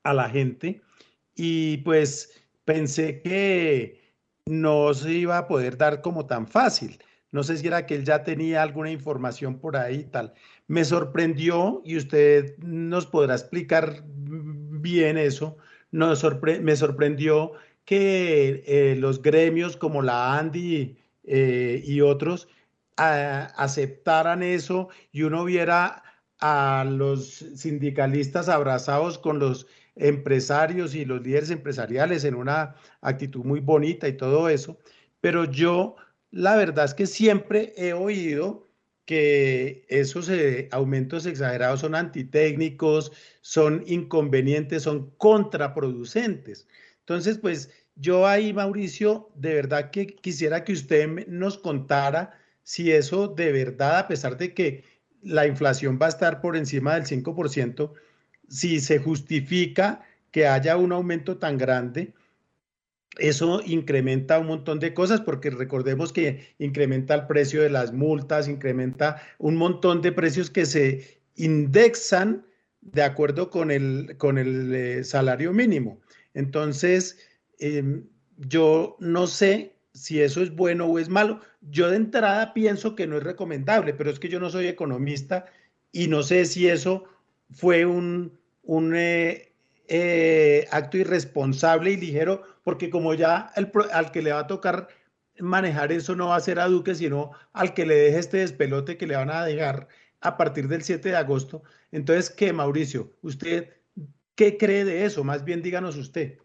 [0.03, 0.81] a la gente.
[1.35, 4.13] Y pues pensé que
[4.45, 6.99] no se iba a poder dar como tan fácil.
[7.31, 10.33] No sé si era que él ya tenía alguna información por ahí y tal.
[10.67, 15.57] Me sorprendió y usted nos podrá explicar bien eso.
[15.91, 17.53] me sorprendió
[17.85, 22.47] que eh, los gremios como la ANDI eh, y otros
[22.97, 26.03] aceptaran eso y uno viera
[26.39, 33.59] a los sindicalistas abrazados con los empresarios y los líderes empresariales en una actitud muy
[33.59, 34.77] bonita y todo eso.
[35.21, 35.95] Pero yo,
[36.31, 38.65] la verdad es que siempre he oído
[39.05, 46.67] que esos eh, aumentos exagerados son antitécnicos, son inconvenientes, son contraproducentes.
[46.99, 53.27] Entonces, pues yo ahí, Mauricio, de verdad que quisiera que usted nos contara si eso
[53.27, 54.83] de verdad, a pesar de que
[55.21, 57.93] la inflación va a estar por encima del 5%,
[58.49, 62.13] si se justifica que haya un aumento tan grande
[63.17, 68.47] eso incrementa un montón de cosas porque recordemos que incrementa el precio de las multas,
[68.47, 72.45] incrementa un montón de precios que se indexan
[72.81, 75.99] de acuerdo con el, con el eh, salario mínimo.
[76.33, 77.17] Entonces,
[77.59, 78.05] em,
[78.37, 81.39] yo no sé si eso es bueno o es malo.
[81.61, 85.45] Yo de entrada pienso que no es recomendable, pero es que yo no soy economista
[85.91, 87.05] y no sé si eso
[87.51, 89.53] fue un, un eh,
[89.87, 94.87] eh, acto irresponsable y ligero, porque como ya el, al que le va a tocar
[95.39, 98.97] manejar eso no va a ser a Duque, sino al que le deje este despelote
[98.97, 99.87] que le van a dejar
[100.21, 101.63] a partir del 7 de agosto.
[101.91, 103.11] Entonces, ¿qué, Mauricio?
[103.21, 103.69] ¿Usted
[104.35, 105.23] qué cree de eso?
[105.23, 106.37] Más bien díganos usted.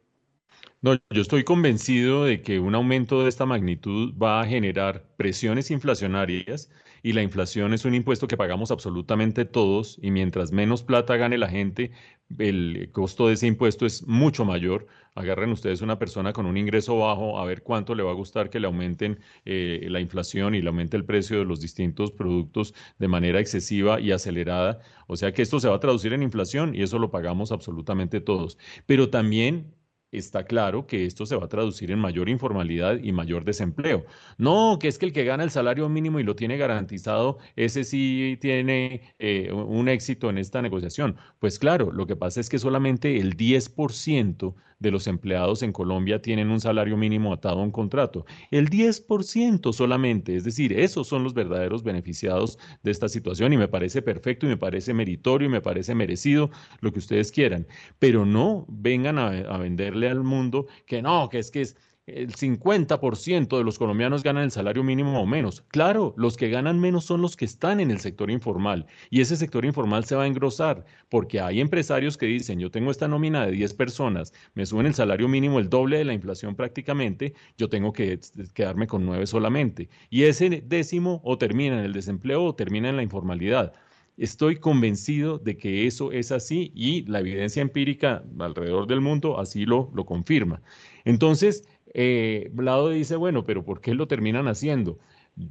[0.82, 5.70] No, yo estoy convencido de que un aumento de esta magnitud va a generar presiones
[5.70, 6.70] inflacionarias
[7.02, 11.38] y la inflación es un impuesto que pagamos absolutamente todos y mientras menos plata gane
[11.38, 11.92] la gente,
[12.38, 14.86] el costo de ese impuesto es mucho mayor.
[15.14, 18.50] Agarren ustedes una persona con un ingreso bajo a ver cuánto le va a gustar
[18.50, 22.74] que le aumenten eh, la inflación y le aumente el precio de los distintos productos
[22.98, 24.80] de manera excesiva y acelerada.
[25.06, 28.20] O sea que esto se va a traducir en inflación y eso lo pagamos absolutamente
[28.20, 28.58] todos.
[28.86, 29.74] Pero también
[30.12, 34.04] está claro que esto se va a traducir en mayor informalidad y mayor desempleo.
[34.38, 37.84] No, que es que el que gana el salario mínimo y lo tiene garantizado, ese
[37.84, 41.16] sí tiene eh, un éxito en esta negociación.
[41.38, 46.20] Pues claro, lo que pasa es que solamente el 10% de los empleados en Colombia
[46.20, 48.26] tienen un salario mínimo atado a un contrato.
[48.50, 53.68] El 10% solamente, es decir, esos son los verdaderos beneficiados de esta situación y me
[53.68, 57.66] parece perfecto y me parece meritorio y me parece merecido lo que ustedes quieran,
[57.98, 61.76] pero no vengan a, venderle al mundo que no, que es que es
[62.16, 65.62] el 50% de los colombianos ganan el salario mínimo o menos.
[65.68, 69.36] Claro, los que ganan menos son los que están en el sector informal y ese
[69.36, 73.46] sector informal se va a engrosar porque hay empresarios que dicen, yo tengo esta nómina
[73.46, 77.68] de 10 personas, me suben el salario mínimo el doble de la inflación prácticamente, yo
[77.68, 78.18] tengo que
[78.54, 79.88] quedarme con 9 solamente.
[80.10, 83.72] Y ese décimo o termina en el desempleo o termina en la informalidad.
[84.16, 89.64] Estoy convencido de que eso es así y la evidencia empírica alrededor del mundo así
[89.64, 90.60] lo, lo confirma.
[91.04, 94.98] Entonces, eh, Blado dice, bueno, pero ¿por qué lo terminan haciendo?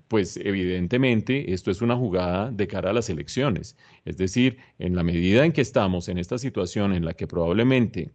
[0.08, 3.78] Pues evidentemente esto es una jugada de cara a las elecciones.
[4.06, 8.14] Es decir, en la medida en que estamos en esta situación en la que probablemente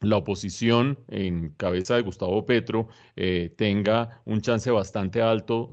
[0.00, 5.70] la oposición en cabeza de Gustavo Petro eh, tenga un chance bastante alto,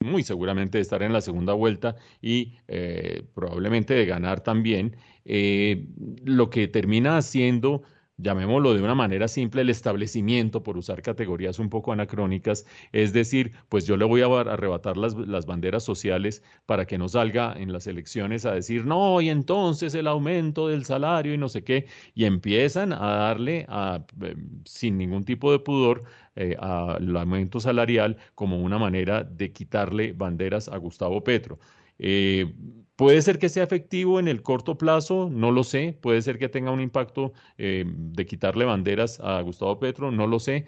[0.00, 5.86] muy seguramente de estar en la segunda vuelta y eh, probablemente de ganar también, eh,
[6.24, 7.82] lo que termina haciendo
[8.16, 13.52] llamémoslo de una manera simple, el establecimiento, por usar categorías un poco anacrónicas, es decir,
[13.68, 17.72] pues yo le voy a arrebatar las, las, banderas sociales para que no salga en
[17.72, 21.86] las elecciones a decir, no, y entonces el aumento del salario y no sé qué,
[22.14, 26.04] y empiezan a darle a, eh, sin ningún tipo de pudor
[26.36, 31.58] eh, al aumento salarial como una manera de quitarle banderas a Gustavo Petro.
[31.98, 32.52] Eh,
[32.96, 35.96] puede ser que sea efectivo en el corto plazo, no lo sé.
[36.00, 40.38] Puede ser que tenga un impacto eh, de quitarle banderas a Gustavo Petro, no lo
[40.40, 40.66] sé.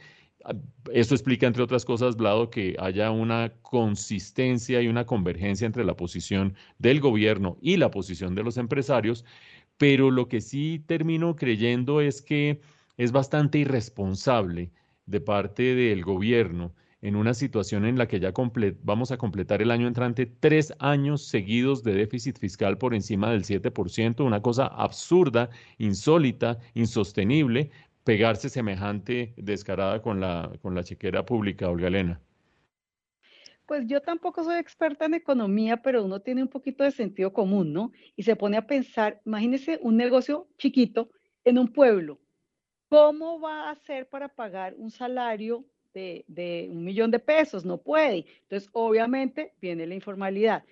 [0.92, 5.96] Esto explica, entre otras cosas, Blado, que haya una consistencia y una convergencia entre la
[5.96, 9.24] posición del gobierno y la posición de los empresarios,
[9.76, 12.60] pero lo que sí termino creyendo es que
[12.96, 14.70] es bastante irresponsable
[15.06, 18.32] de parte del gobierno en una situación en la que ya
[18.82, 23.44] vamos a completar el año entrante tres años seguidos de déficit fiscal por encima del
[23.44, 27.70] 7%, una cosa absurda, insólita, insostenible,
[28.02, 32.20] pegarse semejante descarada con la, con la chequera pública, Olga Elena.
[33.66, 37.72] Pues yo tampoco soy experta en economía, pero uno tiene un poquito de sentido común,
[37.72, 37.90] ¿no?
[38.14, 41.10] Y se pone a pensar, imagínese un negocio chiquito
[41.44, 42.20] en un pueblo.
[42.88, 45.64] ¿Cómo va a hacer para pagar un salario
[46.26, 48.26] de, un millón de pesos, no puede.
[48.42, 50.64] Entonces, obviamente, viene la informalidad.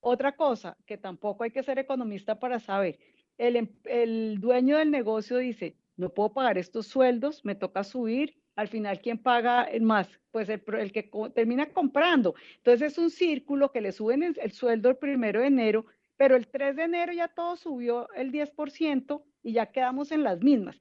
[0.00, 2.98] Otra cosa que tampoco hay que ser economista para saber,
[3.38, 8.68] el, em, dueño del negocio dice, no puedo pagar estos sueldos, me toca subir, al
[8.68, 10.08] final, ¿quién paga más?
[10.30, 12.34] Pues el, el que termina comprando.
[12.56, 16.36] Entonces es un círculo que le suben el, el, sueldo el primero de enero, pero
[16.36, 20.78] el 3 de enero ya todo subió el 10% y ya quedamos en las mismas.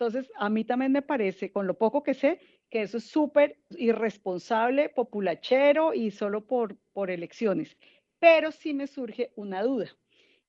[0.00, 3.58] Entonces, a mí también me parece, con lo poco que sé, que eso es súper
[3.76, 7.76] irresponsable, populachero y solo por, por elecciones.
[8.18, 9.94] Pero sí me surge una duda.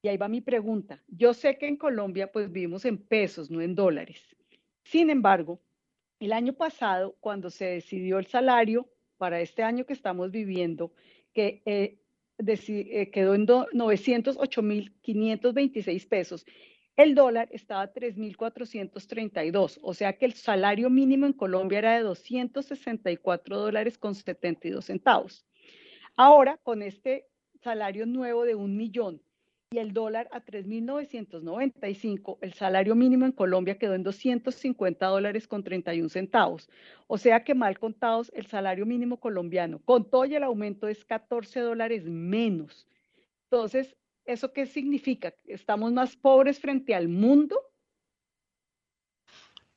[0.01, 1.03] Y ahí va mi pregunta.
[1.09, 4.21] Yo sé que en Colombia pues vivimos en pesos, no en dólares.
[4.85, 5.59] Sin embargo,
[6.21, 8.87] el año pasado, cuando se decidió el salario
[9.17, 10.93] para este año que estamos viviendo,
[11.33, 11.97] que eh,
[12.47, 16.45] eh, quedó en 908.526 pesos
[16.97, 22.03] el dólar estaba a 3.432, o sea que el salario mínimo en Colombia era de
[22.03, 25.45] 264 dólares con 72 centavos.
[26.15, 27.27] Ahora, con este
[27.61, 29.21] salario nuevo de un millón
[29.73, 35.63] y el dólar a 3.995, el salario mínimo en Colombia quedó en 250 dólares con
[35.63, 36.69] 31 centavos.
[37.07, 41.05] O sea que mal contados, el salario mínimo colombiano, con todo y el aumento, es
[41.05, 42.85] 14 dólares menos.
[43.49, 45.33] Entonces, ¿Eso qué significa?
[45.45, 47.59] ¿Estamos más pobres frente al mundo?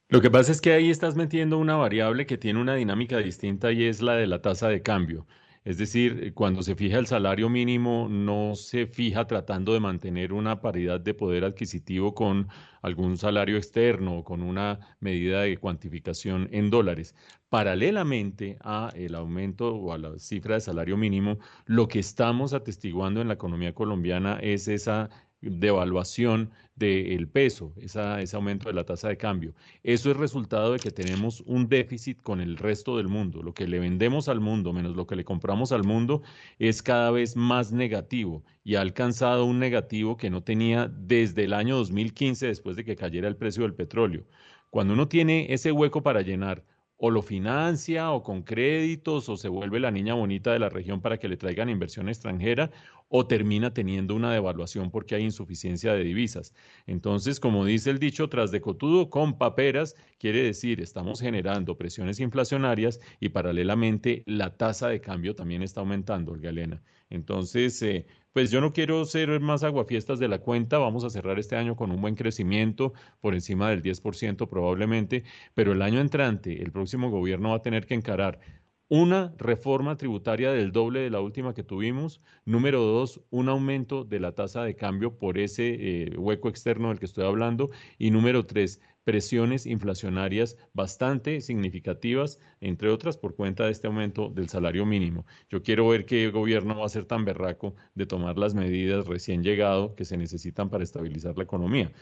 [0.08, 3.72] Lo que pasa es que ahí estás metiendo una variable que tiene una dinámica distinta
[3.72, 5.26] y es la de la tasa de cambio.
[5.64, 10.60] Es decir, cuando se fija el salario mínimo, no se fija tratando de mantener una
[10.60, 12.48] paridad de poder adquisitivo con
[12.82, 17.14] algún salario externo o con una medida de cuantificación en dólares.
[17.48, 23.22] Paralelamente a el aumento o a la cifra de salario mínimo, lo que estamos atestiguando
[23.22, 25.08] en la economía colombiana es esa
[25.50, 29.54] devaluación del peso, ese aumento de la tasa de cambio.
[29.84, 33.42] Eso es resultado de que tenemos un déficit con el resto del mundo.
[33.42, 36.22] Lo que le vendemos al mundo menos lo que le compramos al mundo
[36.58, 41.52] es cada vez más negativo y ha alcanzado un negativo que no tenía desde el
[41.52, 44.24] año 2015 después de que cayera el precio del petróleo.
[44.70, 46.64] Cuando uno tiene ese hueco para llenar,
[46.96, 51.00] o lo financia o con créditos o se vuelve la niña bonita de la región
[51.00, 52.70] para que le traigan inversión extranjera
[53.08, 56.54] o termina teniendo una devaluación porque hay insuficiencia de divisas.
[56.86, 62.20] Entonces, como dice el dicho, tras de cotudo con paperas, quiere decir, estamos generando presiones
[62.20, 66.82] inflacionarias y paralelamente la tasa de cambio también está aumentando, Olga Elena.
[67.10, 71.38] Entonces, eh, pues yo no quiero ser más aguafiestas de la cuenta, vamos a cerrar
[71.38, 75.22] este año con un buen crecimiento por encima del 10% probablemente,
[75.54, 78.40] pero el año entrante, el próximo gobierno va a tener que encarar
[78.88, 82.20] una reforma tributaria del doble de la última que tuvimos.
[82.44, 86.98] Número dos, un aumento de la tasa de cambio por ese eh, hueco externo del
[86.98, 87.70] que estoy hablando.
[87.98, 94.48] Y número tres, presiones inflacionarias bastante significativas, entre otras por cuenta de este aumento del
[94.48, 95.26] salario mínimo.
[95.50, 99.42] Yo quiero ver qué gobierno va a ser tan berraco de tomar las medidas recién
[99.42, 101.92] llegado que se necesitan para estabilizar la economía.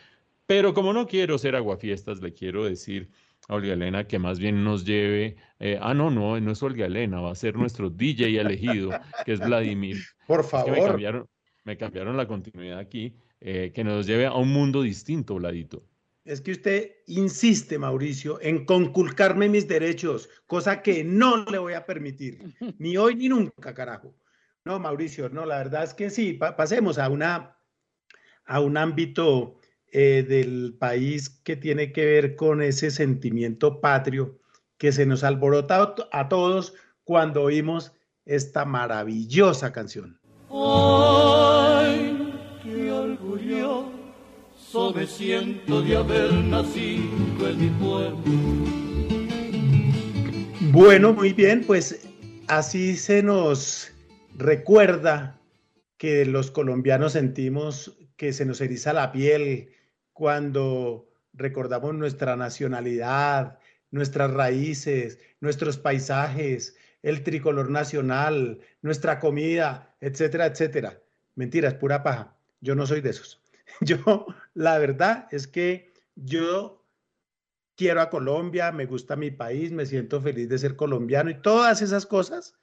[0.46, 3.10] Pero como no quiero ser aguafiestas, le quiero decir
[3.48, 7.20] Olga Elena que más bien nos lleve, eh, ah, no, no, no es Olga Elena,
[7.20, 8.90] va a ser nuestro DJ elegido,
[9.24, 9.98] que es Vladimir.
[10.26, 10.70] Por favor.
[10.70, 11.28] me, cambiaron,
[11.64, 15.82] me, cambiaron, la continuidad aquí, eh, que nos lleve a un mundo distinto, Vladito.
[16.24, 21.84] Es que usted insiste, Mauricio, en conculcarme mis derechos, cosa que no le voy a
[21.84, 24.14] permitir, ni hoy ni nunca, carajo.
[24.64, 27.58] No, Mauricio, no, la verdad es que sí, pasemos a, una,
[28.44, 29.58] a un ámbito
[29.88, 34.38] eh, del país que tiene que ver con ese sentimiento patrio
[34.78, 37.92] que se nos alborota a todos cuando oímos
[38.24, 40.20] esta maravillosa canción.
[40.50, 41.61] ¡Ay,
[44.94, 48.22] me siento de haber nacido en mi pueblo!
[50.72, 52.08] Bueno, muy bien, pues
[52.48, 53.92] así se nos
[54.34, 55.38] recuerda
[55.98, 59.68] que los colombianos sentimos que se nos eriza la piel,
[60.14, 63.58] cuando recordamos nuestra nacionalidad,
[63.90, 70.98] nuestras raíces, nuestros paisajes, el tricolor nacional, nuestra comida, etcétera, etcétera.
[71.34, 72.34] Mentiras, pura paja.
[72.60, 73.41] Yo no soy de esos.
[73.86, 76.84] Yo, la verdad es que yo
[77.76, 81.82] quiero a Colombia, me gusta mi país, me siento feliz de ser colombiano y todas
[81.82, 82.54] esas cosas,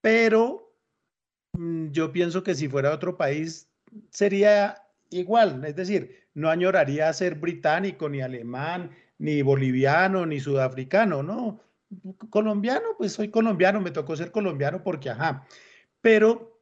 [0.00, 0.74] pero
[1.52, 3.70] mm, yo pienso que si fuera otro país
[4.10, 11.60] sería igual, es decir, no añoraría ser británico, ni alemán, ni boliviano, ni sudafricano, no.
[12.30, 15.46] Colombiano, pues soy colombiano, me tocó ser colombiano porque, ajá.
[16.00, 16.58] Pero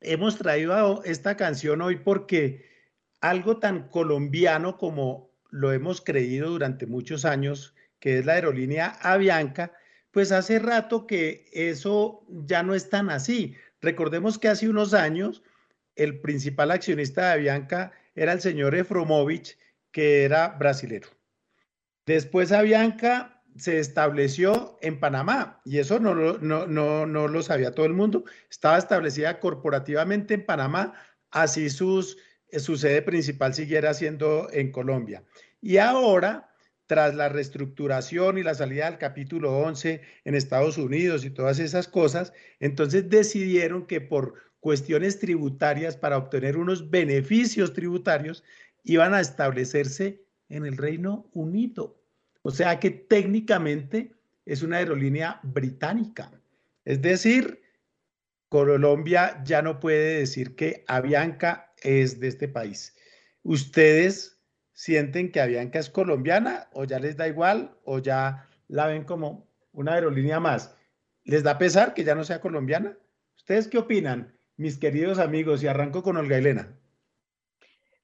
[0.00, 2.75] hemos traído esta canción hoy porque
[3.28, 9.72] algo tan colombiano como lo hemos creído durante muchos años, que es la aerolínea Avianca,
[10.10, 13.54] pues hace rato que eso ya no es tan así.
[13.80, 15.42] Recordemos que hace unos años
[15.94, 19.58] el principal accionista de Avianca era el señor Efromovich,
[19.90, 21.08] que era brasilero.
[22.06, 27.86] Después Avianca se estableció en Panamá y eso no, no, no, no lo sabía todo
[27.86, 28.24] el mundo.
[28.50, 30.94] Estaba establecida corporativamente en Panamá,
[31.30, 32.18] así sus,
[32.52, 35.24] su sede principal siguiera siendo en Colombia.
[35.60, 36.50] Y ahora,
[36.86, 41.88] tras la reestructuración y la salida del capítulo 11 en Estados Unidos y todas esas
[41.88, 48.44] cosas, entonces decidieron que por cuestiones tributarias para obtener unos beneficios tributarios
[48.84, 52.00] iban a establecerse en el Reino Unido.
[52.42, 54.12] O sea que técnicamente
[54.44, 56.30] es una aerolínea británica.
[56.84, 57.62] Es decir,
[58.48, 62.94] Colombia ya no puede decir que Avianca es de este país.
[63.42, 64.40] ¿Ustedes
[64.72, 69.48] sienten que Avianca es colombiana o ya les da igual o ya la ven como
[69.72, 70.76] una aerolínea más?
[71.24, 72.98] ¿Les da pesar que ya no sea colombiana?
[73.36, 74.36] ¿Ustedes qué opinan?
[74.56, 76.78] mis queridos amigos, y arranco con Olga Elena.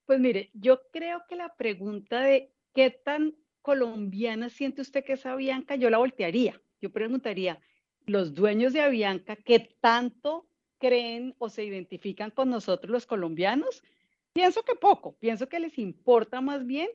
[0.05, 5.25] Pues mire, yo creo que la pregunta de qué tan colombiana siente usted que es
[5.25, 6.61] Avianca, yo la voltearía.
[6.81, 7.61] Yo preguntaría,
[8.07, 10.47] los dueños de Avianca, ¿qué tanto
[10.83, 13.85] creen o se identifican con nosotros los colombianos?
[14.33, 16.89] Pienso que poco, pienso que les importa más bien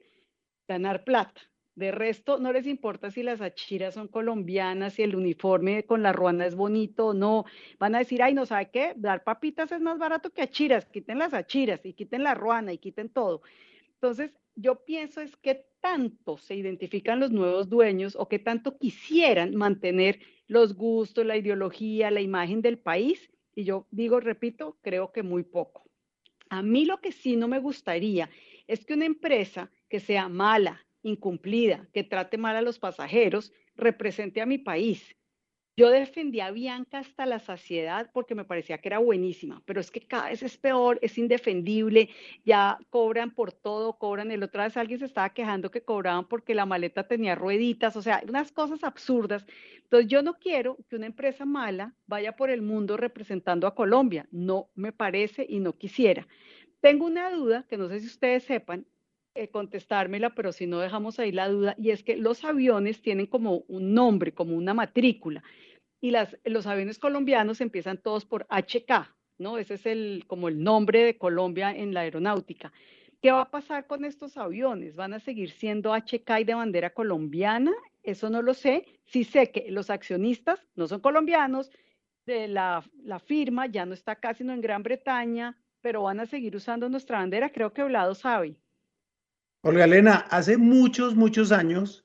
[0.67, 1.41] ganar plata.
[1.73, 6.11] De resto, no les importa si las achiras son colombianas, si el uniforme con la
[6.11, 7.45] ruana es bonito o no.
[7.79, 11.19] Van a decir, ay, no sabe qué, dar papitas es más barato que achiras, quiten
[11.19, 13.41] las achiras y quiten la ruana y quiten todo.
[13.93, 19.55] Entonces, yo pienso es que tanto se identifican los nuevos dueños o que tanto quisieran
[19.55, 23.29] mantener los gustos, la ideología, la imagen del país.
[23.57, 25.89] Y yo digo, repito, creo que muy poco.
[26.47, 28.29] A mí lo que sí no me gustaría
[28.67, 34.41] es que una empresa que sea mala, incumplida, que trate mal a los pasajeros, represente
[34.41, 35.16] a mi país.
[35.79, 39.91] Yo defendí a Bianca hasta la saciedad porque me parecía que era buenísima, pero es
[39.91, 42.09] que cada vez es peor, es indefendible,
[42.43, 44.31] ya cobran por todo, cobran.
[44.31, 48.01] El otra vez alguien se estaba quejando que cobraban porque la maleta tenía rueditas, o
[48.01, 49.45] sea, unas cosas absurdas.
[49.83, 54.27] Entonces yo no quiero que una empresa mala vaya por el mundo representando a Colombia,
[54.31, 56.27] no me parece y no quisiera.
[56.81, 58.87] Tengo una duda que no sé si ustedes sepan,
[59.35, 63.27] eh, contestármela, pero si no dejamos ahí la duda, y es que los aviones tienen
[63.27, 65.43] como un nombre, como una matrícula,
[66.01, 66.13] y
[66.45, 69.57] los aviones colombianos empiezan todos por HK, ¿no?
[69.57, 72.71] Ese es el, como el nombre de Colombia en la aeronáutica.
[73.21, 74.95] ¿Qué va a pasar con estos aviones?
[74.95, 77.71] ¿Van a seguir siendo HK y de bandera colombiana?
[78.03, 78.85] Eso no lo sé.
[79.05, 81.71] Sí sé que los accionistas no son colombianos,
[82.27, 86.25] de la, la firma ya no está casi no en Gran Bretaña, pero van a
[86.25, 87.49] seguir usando nuestra bandera.
[87.49, 88.57] Creo que Vlado sabe.
[89.61, 92.03] Olga Elena, hace muchos, muchos años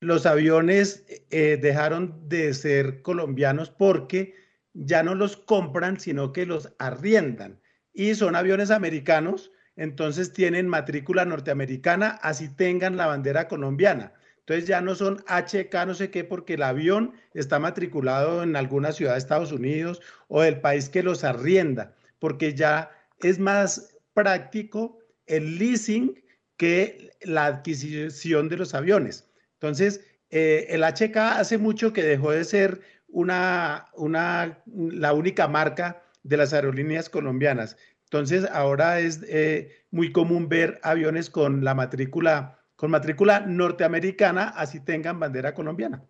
[0.00, 4.34] los aviones eh, dejaron de ser colombianos porque
[4.74, 7.60] ya no los compran, sino que los arriendan.
[7.92, 14.12] Y son aviones americanos, entonces tienen matrícula norteamericana, así tengan la bandera colombiana.
[14.40, 18.92] Entonces ya no son HK, no sé qué, porque el avión está matriculado en alguna
[18.92, 22.90] ciudad de Estados Unidos o del país que los arrienda, porque ya
[23.20, 26.22] es más práctico el leasing
[26.56, 29.27] que la adquisición de los aviones.
[29.60, 36.02] Entonces, eh, el HK hace mucho que dejó de ser una, una, la única marca
[36.22, 37.76] de las aerolíneas colombianas.
[38.04, 44.80] Entonces, ahora es eh, muy común ver aviones con la matrícula, con matrícula norteamericana, así
[44.80, 46.04] tengan bandera colombiana.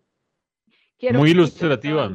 [1.13, 2.09] muy ilustrativa.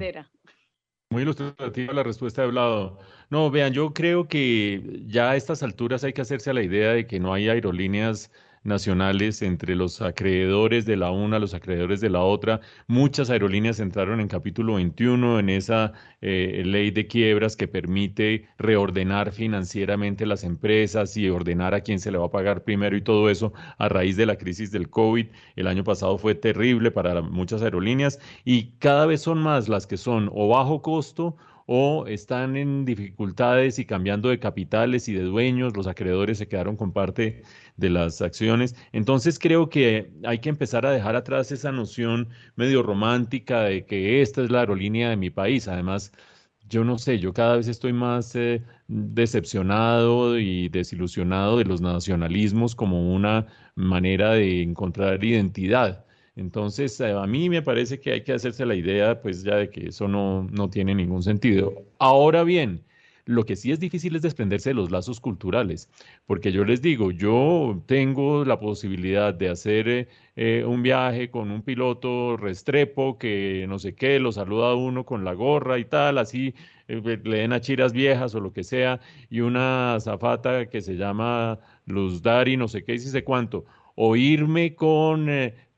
[1.09, 2.99] Muy ilustrativa la respuesta de Vlado.
[3.29, 6.93] No, vean, yo creo que ya a estas alturas hay que hacerse a la idea
[6.93, 8.31] de que no hay aerolíneas
[8.63, 12.61] nacionales entre los acreedores de la una, los acreedores de la otra.
[12.87, 19.31] Muchas aerolíneas entraron en capítulo 21 en esa eh, ley de quiebras que permite reordenar
[19.31, 23.29] financieramente las empresas y ordenar a quién se le va a pagar primero y todo
[23.29, 25.27] eso a raíz de la crisis del COVID.
[25.55, 29.97] El año pasado fue terrible para muchas aerolíneas y cada vez son más las que
[29.97, 31.35] son o bajo costo
[31.65, 36.75] o están en dificultades y cambiando de capitales y de dueños, los acreedores se quedaron
[36.75, 37.43] con parte
[37.77, 38.75] de las acciones.
[38.91, 44.21] Entonces creo que hay que empezar a dejar atrás esa noción medio romántica de que
[44.21, 45.67] esta es la aerolínea de mi país.
[45.67, 46.11] Además,
[46.69, 52.75] yo no sé, yo cada vez estoy más eh, decepcionado y desilusionado de los nacionalismos
[52.75, 56.05] como una manera de encontrar identidad.
[56.35, 59.69] Entonces, eh, a mí me parece que hay que hacerse la idea, pues ya de
[59.69, 61.73] que eso no, no tiene ningún sentido.
[61.99, 62.83] Ahora bien,
[63.25, 65.89] lo que sí es difícil es desprenderse de los lazos culturales,
[66.25, 71.51] porque yo les digo, yo tengo la posibilidad de hacer eh, eh, un viaje con
[71.51, 75.85] un piloto restrepo que no sé qué, lo saluda a uno con la gorra y
[75.85, 76.53] tal, así
[76.87, 81.59] le den a chiras viejas o lo que sea, y una zafata que se llama
[81.85, 83.65] Luz Dari, no sé qué, y sé cuánto,
[83.95, 85.29] o irme con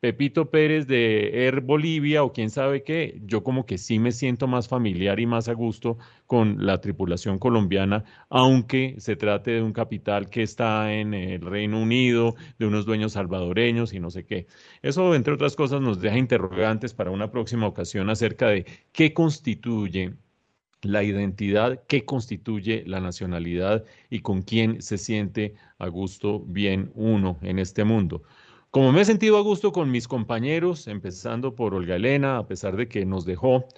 [0.06, 4.46] Pepito Pérez de Air Bolivia o quién sabe qué, yo como que sí me siento
[4.46, 5.98] más familiar y más a gusto
[6.28, 11.82] con la tripulación colombiana, aunque se trate de un capital que está en el Reino
[11.82, 14.46] Unido, de unos dueños salvadoreños y no sé qué.
[14.84, 20.14] Eso, entre otras cosas, nos deja interrogantes para una próxima ocasión acerca de qué constituye
[20.84, 27.40] la identidad, qué constituye la nacionalidad y con quién se siente a gusto bien uno
[27.42, 28.22] en este mundo.
[28.76, 32.76] Como me he sentido a gusto con mis compañeros, empezando por Olga Elena, a pesar
[32.76, 33.70] de que nos dejó,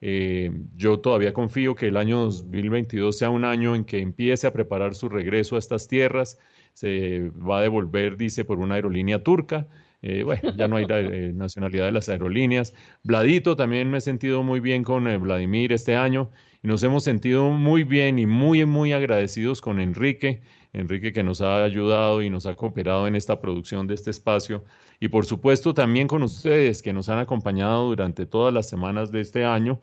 [0.00, 4.52] eh, yo todavía confío que el año 2022 sea un año en que empiece a
[4.52, 6.38] preparar su regreso a estas tierras.
[6.72, 9.66] Se va a devolver, dice, por una aerolínea turca.
[10.02, 12.74] Eh, bueno, ya no hay eh, nacionalidad de las aerolíneas.
[13.02, 16.30] Vladito, también me he sentido muy bien con Vladimir este año
[16.62, 20.42] y nos hemos sentido muy bien y muy, muy agradecidos con Enrique
[20.74, 24.64] Enrique que nos ha ayudado y nos ha cooperado en esta producción de este espacio.
[25.00, 29.20] Y por supuesto también con ustedes que nos han acompañado durante todas las semanas de
[29.20, 29.80] este año.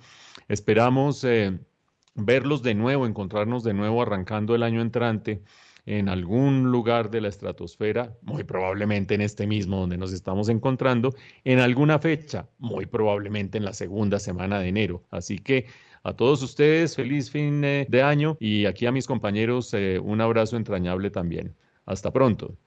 [0.50, 1.58] Esperamos eh,
[2.14, 5.42] verlos de nuevo, encontrarnos de nuevo arrancando el año entrante
[5.86, 11.16] en algún lugar de la estratosfera, muy probablemente en este mismo donde nos estamos encontrando,
[11.44, 15.04] en alguna fecha, muy probablemente en la segunda semana de enero.
[15.10, 15.68] Así que
[16.04, 20.22] a todos ustedes, feliz fin eh, de año y aquí a mis compañeros eh, un
[20.22, 21.56] abrazo entrañable también.
[21.86, 22.58] Hasta pronto.